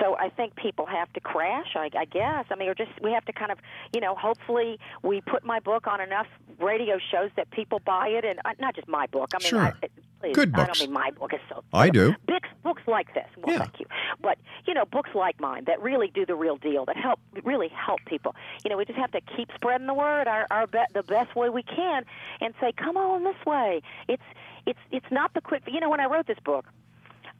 So 0.00 0.16
I 0.18 0.28
think 0.28 0.56
people 0.56 0.86
have 0.86 1.12
to 1.14 1.20
crash. 1.20 1.74
I, 1.76 1.90
I 1.98 2.04
guess. 2.04 2.46
I 2.50 2.56
mean, 2.56 2.68
or 2.68 2.74
just 2.74 2.90
we 3.02 3.12
have 3.12 3.24
to 3.26 3.32
kind 3.32 3.50
of, 3.52 3.58
you 3.94 4.00
know, 4.00 4.14
hopefully 4.14 4.78
we 5.02 5.20
put 5.20 5.44
my 5.44 5.60
book 5.60 5.86
on 5.86 6.00
enough 6.00 6.26
radio 6.58 6.98
shows 7.10 7.30
that 7.36 7.50
people 7.50 7.80
buy 7.84 8.08
it, 8.08 8.24
and 8.24 8.38
uh, 8.44 8.50
not 8.60 8.74
just 8.74 8.88
my 8.88 9.06
book. 9.06 9.30
I 9.34 9.38
mean, 9.42 9.48
Sure. 9.50 9.60
I, 9.60 9.72
please. 10.20 10.34
Good 10.34 10.52
books. 10.52 10.62
I 10.62 10.66
don't 10.66 10.80
mean 10.80 10.92
my 10.92 11.10
book 11.10 11.32
is 11.34 11.40
so. 11.48 11.62
I 11.72 11.90
do. 11.90 12.14
Books, 12.26 12.48
books 12.62 12.82
like 12.86 13.12
this. 13.14 13.26
Well, 13.36 13.52
Yeah. 13.54 13.58
thank 13.60 13.80
you. 13.80 13.86
But 14.22 14.38
you 14.66 14.74
know, 14.74 14.84
books 14.84 15.10
like 15.14 15.40
mine 15.40 15.64
that 15.66 15.80
really 15.82 16.08
do 16.14 16.24
the 16.26 16.34
real 16.34 16.56
deal. 16.56 16.84
That 16.86 16.96
help 16.96 17.20
really 17.42 17.68
help 17.68 18.00
people. 18.06 18.34
You 18.64 18.70
know, 18.70 18.76
we 18.76 18.84
just 18.84 18.98
have 18.98 19.12
to 19.12 19.20
keep 19.36 19.50
spreading 19.54 19.86
the 19.86 19.94
word 19.94 20.26
our, 20.28 20.46
our 20.50 20.66
be- 20.66 20.78
the 20.94 21.02
best 21.02 21.34
way 21.36 21.50
we 21.50 21.62
can, 21.62 22.04
and 22.40 22.54
say, 22.60 22.72
"Come 22.72 22.96
on 22.96 23.24
this 23.24 23.36
way." 23.46 23.80
It's 24.08 24.22
it's 24.66 24.78
it's 24.90 25.10
not 25.10 25.34
the 25.34 25.40
quick. 25.40 25.62
You 25.66 25.80
know, 25.80 25.90
when 25.90 26.00
I 26.00 26.06
wrote 26.06 26.26
this 26.26 26.38
book. 26.44 26.66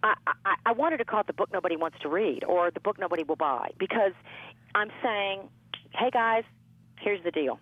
I, 0.04 0.14
I, 0.44 0.54
I 0.66 0.72
wanted 0.72 0.98
to 0.98 1.04
call 1.04 1.20
it 1.20 1.26
the 1.26 1.32
book 1.32 1.50
nobody 1.52 1.76
wants 1.76 1.98
to 2.02 2.08
read 2.08 2.44
or 2.44 2.70
the 2.70 2.80
book 2.80 2.98
nobody 2.98 3.22
will 3.22 3.36
buy 3.36 3.70
because 3.78 4.12
I'm 4.74 4.90
saying, 5.02 5.48
hey 5.94 6.10
guys, 6.10 6.44
here's 7.00 7.22
the 7.24 7.30
deal. 7.30 7.58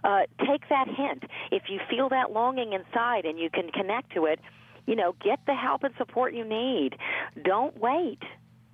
Uh, 0.05 0.21
take 0.47 0.69
that 0.69 0.89
hint. 0.89 1.25
If 1.51 1.65
you 1.69 1.81
feel 1.91 2.09
that 2.11 2.33
longing 2.33 2.73
inside 2.73 3.25
and 3.25 3.39
you 3.39 3.51
can 3.51 3.71
connect 3.71 4.13
to 4.15 4.27
it, 4.27 4.41
you 4.87 4.97
know, 4.97 5.15
get 5.23 5.41
the 5.47 5.55
help 5.55 5.85
and 5.85 5.95
support 5.97 6.35
you 6.35 6.45
need. 6.45 6.97
Don't 7.45 7.77
wait. 7.79 8.23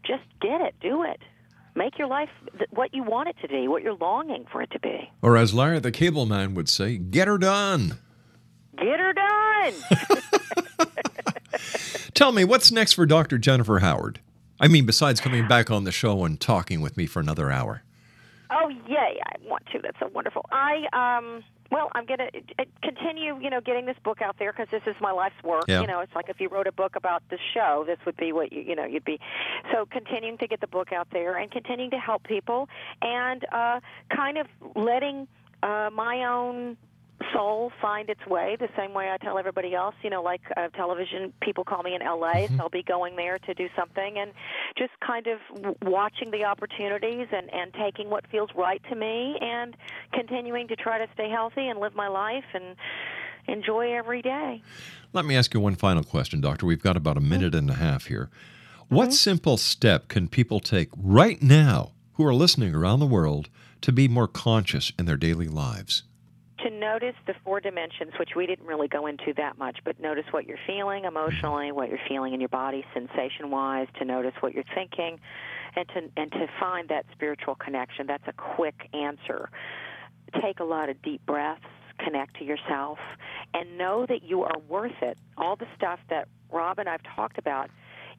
Just 0.05 0.25
get 0.41 0.61
it. 0.61 0.75
Do 0.81 1.03
it. 1.03 1.21
Make 1.75 1.99
your 1.99 2.09
life 2.09 2.31
th- 2.57 2.71
what 2.71 2.95
you 2.95 3.03
want 3.03 3.29
it 3.29 3.37
to 3.43 3.49
be, 3.49 3.69
what 3.69 3.83
you're 3.83 3.95
longing 3.95 4.47
for 4.51 4.63
it 4.63 4.71
to 4.73 4.81
be. 4.81 5.11
Or 5.23 5.37
as 5.37 5.55
Larry 5.55 5.79
the 5.81 5.93
Cable 5.93 6.27
Man 6.27 6.55
would 6.55 6.69
say, 6.69 6.97
get 6.97 7.29
her 7.29 7.39
done. 7.39 7.99
Get 8.77 8.99
her 8.99 9.13
done. 9.13 9.75
Tell 12.15 12.33
me, 12.33 12.45
what's 12.45 12.73
next 12.73 12.95
for 12.95 13.07
Dr. 13.07 13.39
Jennifer 13.39 13.79
Howard? 13.79 14.21
I 14.61 14.69
mean, 14.69 14.87
besides 14.87 15.21
coming 15.21 15.47
back 15.47 15.71
on 15.71 15.85
the 15.85 15.93
show 15.93 16.25
and 16.25 16.41
talking 16.41 16.81
with 16.81 16.97
me 16.97 17.07
for 17.07 17.21
another 17.21 17.51
hour. 17.51 17.83
Oh 19.69 19.77
yay! 19.77 19.77
I 19.77 19.77
want 19.77 19.83
to. 19.83 19.83
That's 19.83 19.99
so 20.01 20.11
wonderful. 20.15 20.47
I 20.51 20.87
um. 20.93 21.45
Well, 21.71 21.91
I'm 21.95 22.07
going 22.07 22.21
to 22.21 22.31
continue, 22.83 23.39
you 23.43 23.51
know, 23.51 23.61
getting 23.61 23.85
this 23.85 23.97
book 24.03 24.23
out 24.23 24.37
there 24.39 24.53
because 24.53 24.69
this 24.71 24.81
is 24.87 24.95
my 25.03 25.11
life's 25.13 25.35
work. 25.45 25.65
Yeah. 25.69 25.83
You 25.83 25.87
know, 25.87 26.01
it's 26.01 26.15
like 26.15 26.31
if 26.31 26.41
you 26.41 26.49
wrote 26.49 26.67
a 26.67 26.73
book 26.73 26.97
about 26.97 27.23
the 27.29 27.37
show, 27.53 27.85
this 27.87 27.99
would 28.07 28.17
be 28.17 28.33
what 28.33 28.51
you, 28.55 28.63
you 28.63 28.75
know, 28.75 28.87
you'd 28.87 29.05
be. 29.05 29.21
So 29.71 29.85
continuing 29.85 30.39
to 30.39 30.47
get 30.47 30.63
the 30.63 30.67
book 30.67 30.95
out 30.95 31.09
there 31.13 31.37
and 31.37 31.51
continuing 31.51 31.91
to 31.91 31.99
help 31.99 32.25
people 32.25 32.71
and 33.03 33.45
uh, 33.53 33.81
kind 34.17 34.39
of 34.39 34.47
letting 34.77 35.29
uh, 35.63 35.91
my 35.93 36.25
own 36.25 36.79
soul 37.33 37.73
find 37.81 38.11
its 38.11 38.25
way 38.27 38.57
the 38.59 38.69
same 38.77 38.95
way 38.95 39.11
I 39.11 39.17
tell 39.19 39.39
everybody 39.39 39.75
else. 39.75 39.95
You 40.03 40.11
know, 40.11 40.23
like 40.23 40.41
uh, 40.57 40.69
television 40.69 41.33
people 41.43 41.65
call 41.65 41.83
me 41.83 41.95
in 41.95 42.01
LA, 42.01 42.33
so 42.33 42.39
mm-hmm. 42.39 42.61
I'll 42.61 42.69
be 42.69 42.83
going 42.83 43.17
there 43.17 43.39
to 43.39 43.55
do 43.55 43.69
something 43.77 44.19
and 44.19 44.33
just 44.77 44.93
kind 45.05 45.27
of 45.27 45.39
w- 45.55 45.77
watching 45.83 46.31
the 46.31 46.45
opportunities 46.45 47.29
and 47.33 47.53
and 47.53 47.73
taking 47.75 48.11
what 48.11 48.27
feels 48.29 48.51
right 48.55 48.83
to 48.89 48.95
me 48.95 49.37
and 49.41 49.77
continuing 50.13 50.69
to 50.69 50.77
try 50.77 50.99
to 50.99 51.07
stay 51.15 51.31
healthy 51.31 51.69
and 51.69 51.81
live 51.81 51.95
my 51.95 52.09
life 52.09 52.45
and 52.55 52.77
enjoy 53.47 53.93
every 53.93 54.23
day. 54.23 54.63
Let 55.13 55.25
me 55.25 55.37
ask 55.37 55.55
you 55.55 55.61
one 55.61 55.75
final 55.75 56.05
question, 56.05 56.41
Doctor. 56.41 56.67
We've 56.67 56.83
got 56.83 56.97
about 56.97 57.17
a 57.17 57.21
mm-hmm. 57.21 57.31
minute 57.31 57.55
and 57.55 57.71
a 57.71 57.75
half 57.75 58.07
here. 58.07 58.31
What 58.89 59.07
mm-hmm. 59.07 59.13
simple 59.13 59.57
step 59.57 60.09
can 60.09 60.29
people 60.29 60.61
take 60.61 60.89
right 60.97 61.43
now 61.43 61.93
who 62.15 62.25
are 62.25 62.35
listening 62.35 62.75
around 62.75 63.01
the 63.01 63.07
world 63.07 63.49
to 63.83 63.93
be 63.93 64.09
more 64.09 64.29
conscious 64.29 64.93
in 64.99 65.07
their 65.07 65.17
daily 65.17 65.49
lives? 65.49 66.03
To 66.65 66.71
notice 66.71 67.15
the 67.27 67.35
four 67.45 67.61
dimensions, 67.61 68.13
which 68.19 68.31
we 68.37 68.47
didn't 68.47 68.67
really 68.67 68.89
go 68.89 69.07
into 69.07 69.33
that 69.37 69.59
much, 69.59 69.79
but 69.85 70.01
notice 70.01 70.25
what 70.31 70.47
you're 70.47 70.59
feeling 70.67 71.05
emotionally, 71.05 71.67
mm-hmm. 71.67 71.77
what 71.77 71.89
you're 71.89 72.01
feeling 72.09 72.35
in 72.35 72.41
your 72.41 72.49
body, 72.49 72.85
sensation-wise. 72.95 73.89
To 73.99 74.05
notice 74.05 74.35
what 74.41 74.55
you're 74.55 74.65
thinking, 74.75 75.21
and 75.77 75.89
to 75.89 76.11
and 76.17 76.33
to 76.33 76.49
find 76.59 76.89
that 76.89 77.07
spiritual 77.13 77.55
connection. 77.55 78.07
That's 78.07 78.27
a 78.27 78.33
quick 78.33 78.89
answer. 78.93 79.51
Take 80.43 80.61
a 80.61 80.65
lot 80.65 80.89
of 80.89 81.01
deep 81.03 81.25
breaths. 81.27 81.65
Connect 81.99 82.37
to 82.39 82.45
yourself, 82.45 82.99
and 83.55 83.77
know 83.77 84.07
that 84.07 84.23
you 84.23 84.43
are 84.43 84.59
worth 84.69 85.03
it. 85.03 85.19
All 85.37 85.57
the 85.57 85.67
stuff 85.77 85.99
that 86.11 86.29
Rob 86.51 86.79
and 86.79 86.89
I've 86.89 87.03
talked 87.17 87.39
about. 87.39 87.71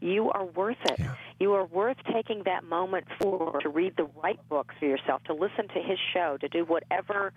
You 0.01 0.31
are 0.31 0.45
worth 0.45 0.77
it. 0.85 1.01
You 1.41 1.53
are 1.55 1.65
worth 1.65 1.97
taking 2.13 2.43
that 2.43 2.63
moment 2.63 3.07
for 3.19 3.59
to 3.59 3.67
read 3.67 3.97
the 3.97 4.07
right 4.23 4.39
books 4.47 4.73
for 4.79 4.85
yourself, 4.85 5.21
to 5.25 5.33
listen 5.33 5.67
to 5.69 5.81
his 5.81 5.99
show, 6.13 6.37
to 6.37 6.47
do 6.47 6.63
whatever 6.63 7.33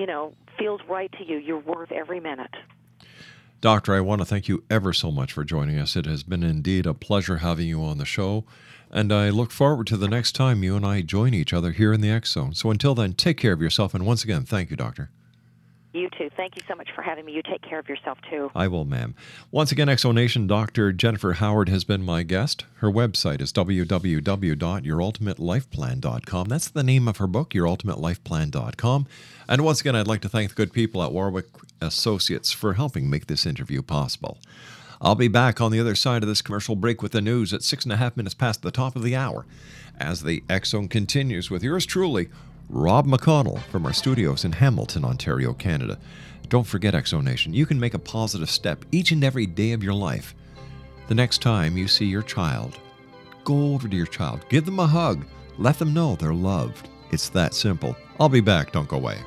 you 0.00 0.06
know, 0.06 0.32
feels 0.58 0.80
right 0.88 1.12
to 1.18 1.24
you. 1.26 1.36
You're 1.36 1.58
worth 1.58 1.92
every 1.92 2.20
minute. 2.20 2.54
Doctor, 3.60 3.94
I 3.94 4.00
want 4.00 4.22
to 4.22 4.24
thank 4.24 4.48
you 4.48 4.64
ever 4.70 4.94
so 4.94 5.10
much 5.10 5.30
for 5.30 5.44
joining 5.44 5.78
us. 5.78 5.94
It 5.94 6.06
has 6.06 6.22
been 6.22 6.42
indeed 6.42 6.86
a 6.86 6.94
pleasure 6.94 7.36
having 7.36 7.68
you 7.68 7.84
on 7.84 7.98
the 7.98 8.06
show, 8.06 8.46
and 8.90 9.12
I 9.12 9.28
look 9.28 9.50
forward 9.50 9.86
to 9.88 9.98
the 9.98 10.08
next 10.08 10.32
time 10.32 10.64
you 10.64 10.74
and 10.74 10.86
I 10.86 11.02
join 11.02 11.34
each 11.34 11.52
other 11.52 11.72
here 11.72 11.92
in 11.92 12.00
the 12.00 12.08
X 12.08 12.32
Zone. 12.32 12.54
So 12.54 12.70
until 12.70 12.94
then, 12.94 13.12
take 13.12 13.36
care 13.36 13.52
of 13.52 13.60
yourself, 13.60 13.92
and 13.92 14.06
once 14.06 14.24
again, 14.24 14.44
thank 14.44 14.70
you, 14.70 14.76
Doctor. 14.76 15.10
You 15.92 16.08
too. 16.10 16.30
Thank 16.36 16.54
you 16.54 16.62
so 16.68 16.76
much 16.76 16.92
for 16.94 17.02
having 17.02 17.24
me. 17.24 17.32
You 17.32 17.42
take 17.42 17.62
care 17.62 17.80
of 17.80 17.88
yourself 17.88 18.18
too. 18.30 18.52
I 18.54 18.68
will, 18.68 18.84
ma'am. 18.84 19.16
Once 19.50 19.72
again, 19.72 19.88
Exonation 19.88 20.46
Dr. 20.46 20.92
Jennifer 20.92 21.32
Howard 21.34 21.68
has 21.68 21.82
been 21.82 22.04
my 22.04 22.22
guest. 22.22 22.64
Her 22.76 22.90
website 22.90 23.40
is 23.40 23.52
www.yourultimatelifeplan.com. 23.52 26.48
That's 26.48 26.68
the 26.68 26.84
name 26.84 27.08
of 27.08 27.16
her 27.16 27.26
book, 27.26 27.50
yourultimatelifeplan.com. 27.50 29.06
And 29.48 29.64
once 29.64 29.80
again, 29.80 29.96
I'd 29.96 30.06
like 30.06 30.20
to 30.20 30.28
thank 30.28 30.50
the 30.50 30.54
good 30.54 30.72
people 30.72 31.02
at 31.02 31.10
Warwick 31.10 31.46
Associates 31.80 32.52
for 32.52 32.74
helping 32.74 33.10
make 33.10 33.26
this 33.26 33.44
interview 33.44 33.82
possible. 33.82 34.38
I'll 35.02 35.16
be 35.16 35.28
back 35.28 35.60
on 35.60 35.72
the 35.72 35.80
other 35.80 35.94
side 35.94 36.22
of 36.22 36.28
this 36.28 36.42
commercial 36.42 36.76
break 36.76 37.02
with 37.02 37.12
the 37.12 37.22
news 37.22 37.52
at 37.52 37.62
six 37.62 37.84
and 37.84 37.92
a 37.92 37.96
half 37.96 38.16
minutes 38.16 38.34
past 38.34 38.62
the 38.62 38.70
top 38.70 38.94
of 38.94 39.02
the 39.02 39.16
hour 39.16 39.46
as 39.98 40.22
the 40.22 40.42
Zone 40.64 40.88
continues 40.88 41.50
with 41.50 41.62
yours 41.62 41.86
truly, 41.86 42.28
Rob 42.72 43.04
McConnell 43.04 43.60
from 43.64 43.84
our 43.84 43.92
studios 43.92 44.44
in 44.44 44.52
Hamilton, 44.52 45.04
Ontario, 45.04 45.52
Canada. 45.52 45.98
Don't 46.48 46.66
forget, 46.66 46.94
Exonation, 46.94 47.52
you 47.52 47.66
can 47.66 47.80
make 47.80 47.94
a 47.94 47.98
positive 47.98 48.48
step 48.48 48.84
each 48.92 49.10
and 49.10 49.24
every 49.24 49.44
day 49.44 49.72
of 49.72 49.82
your 49.82 49.92
life. 49.92 50.36
The 51.08 51.16
next 51.16 51.42
time 51.42 51.76
you 51.76 51.88
see 51.88 52.04
your 52.04 52.22
child, 52.22 52.78
go 53.42 53.74
over 53.74 53.88
to 53.88 53.96
your 53.96 54.06
child, 54.06 54.44
give 54.48 54.66
them 54.66 54.78
a 54.78 54.86
hug, 54.86 55.26
let 55.58 55.80
them 55.80 55.92
know 55.92 56.14
they're 56.14 56.32
loved. 56.32 56.88
It's 57.10 57.28
that 57.30 57.54
simple. 57.54 57.96
I'll 58.20 58.28
be 58.28 58.40
back. 58.40 58.70
Don't 58.70 58.88
go 58.88 58.98
away. 58.98 59.18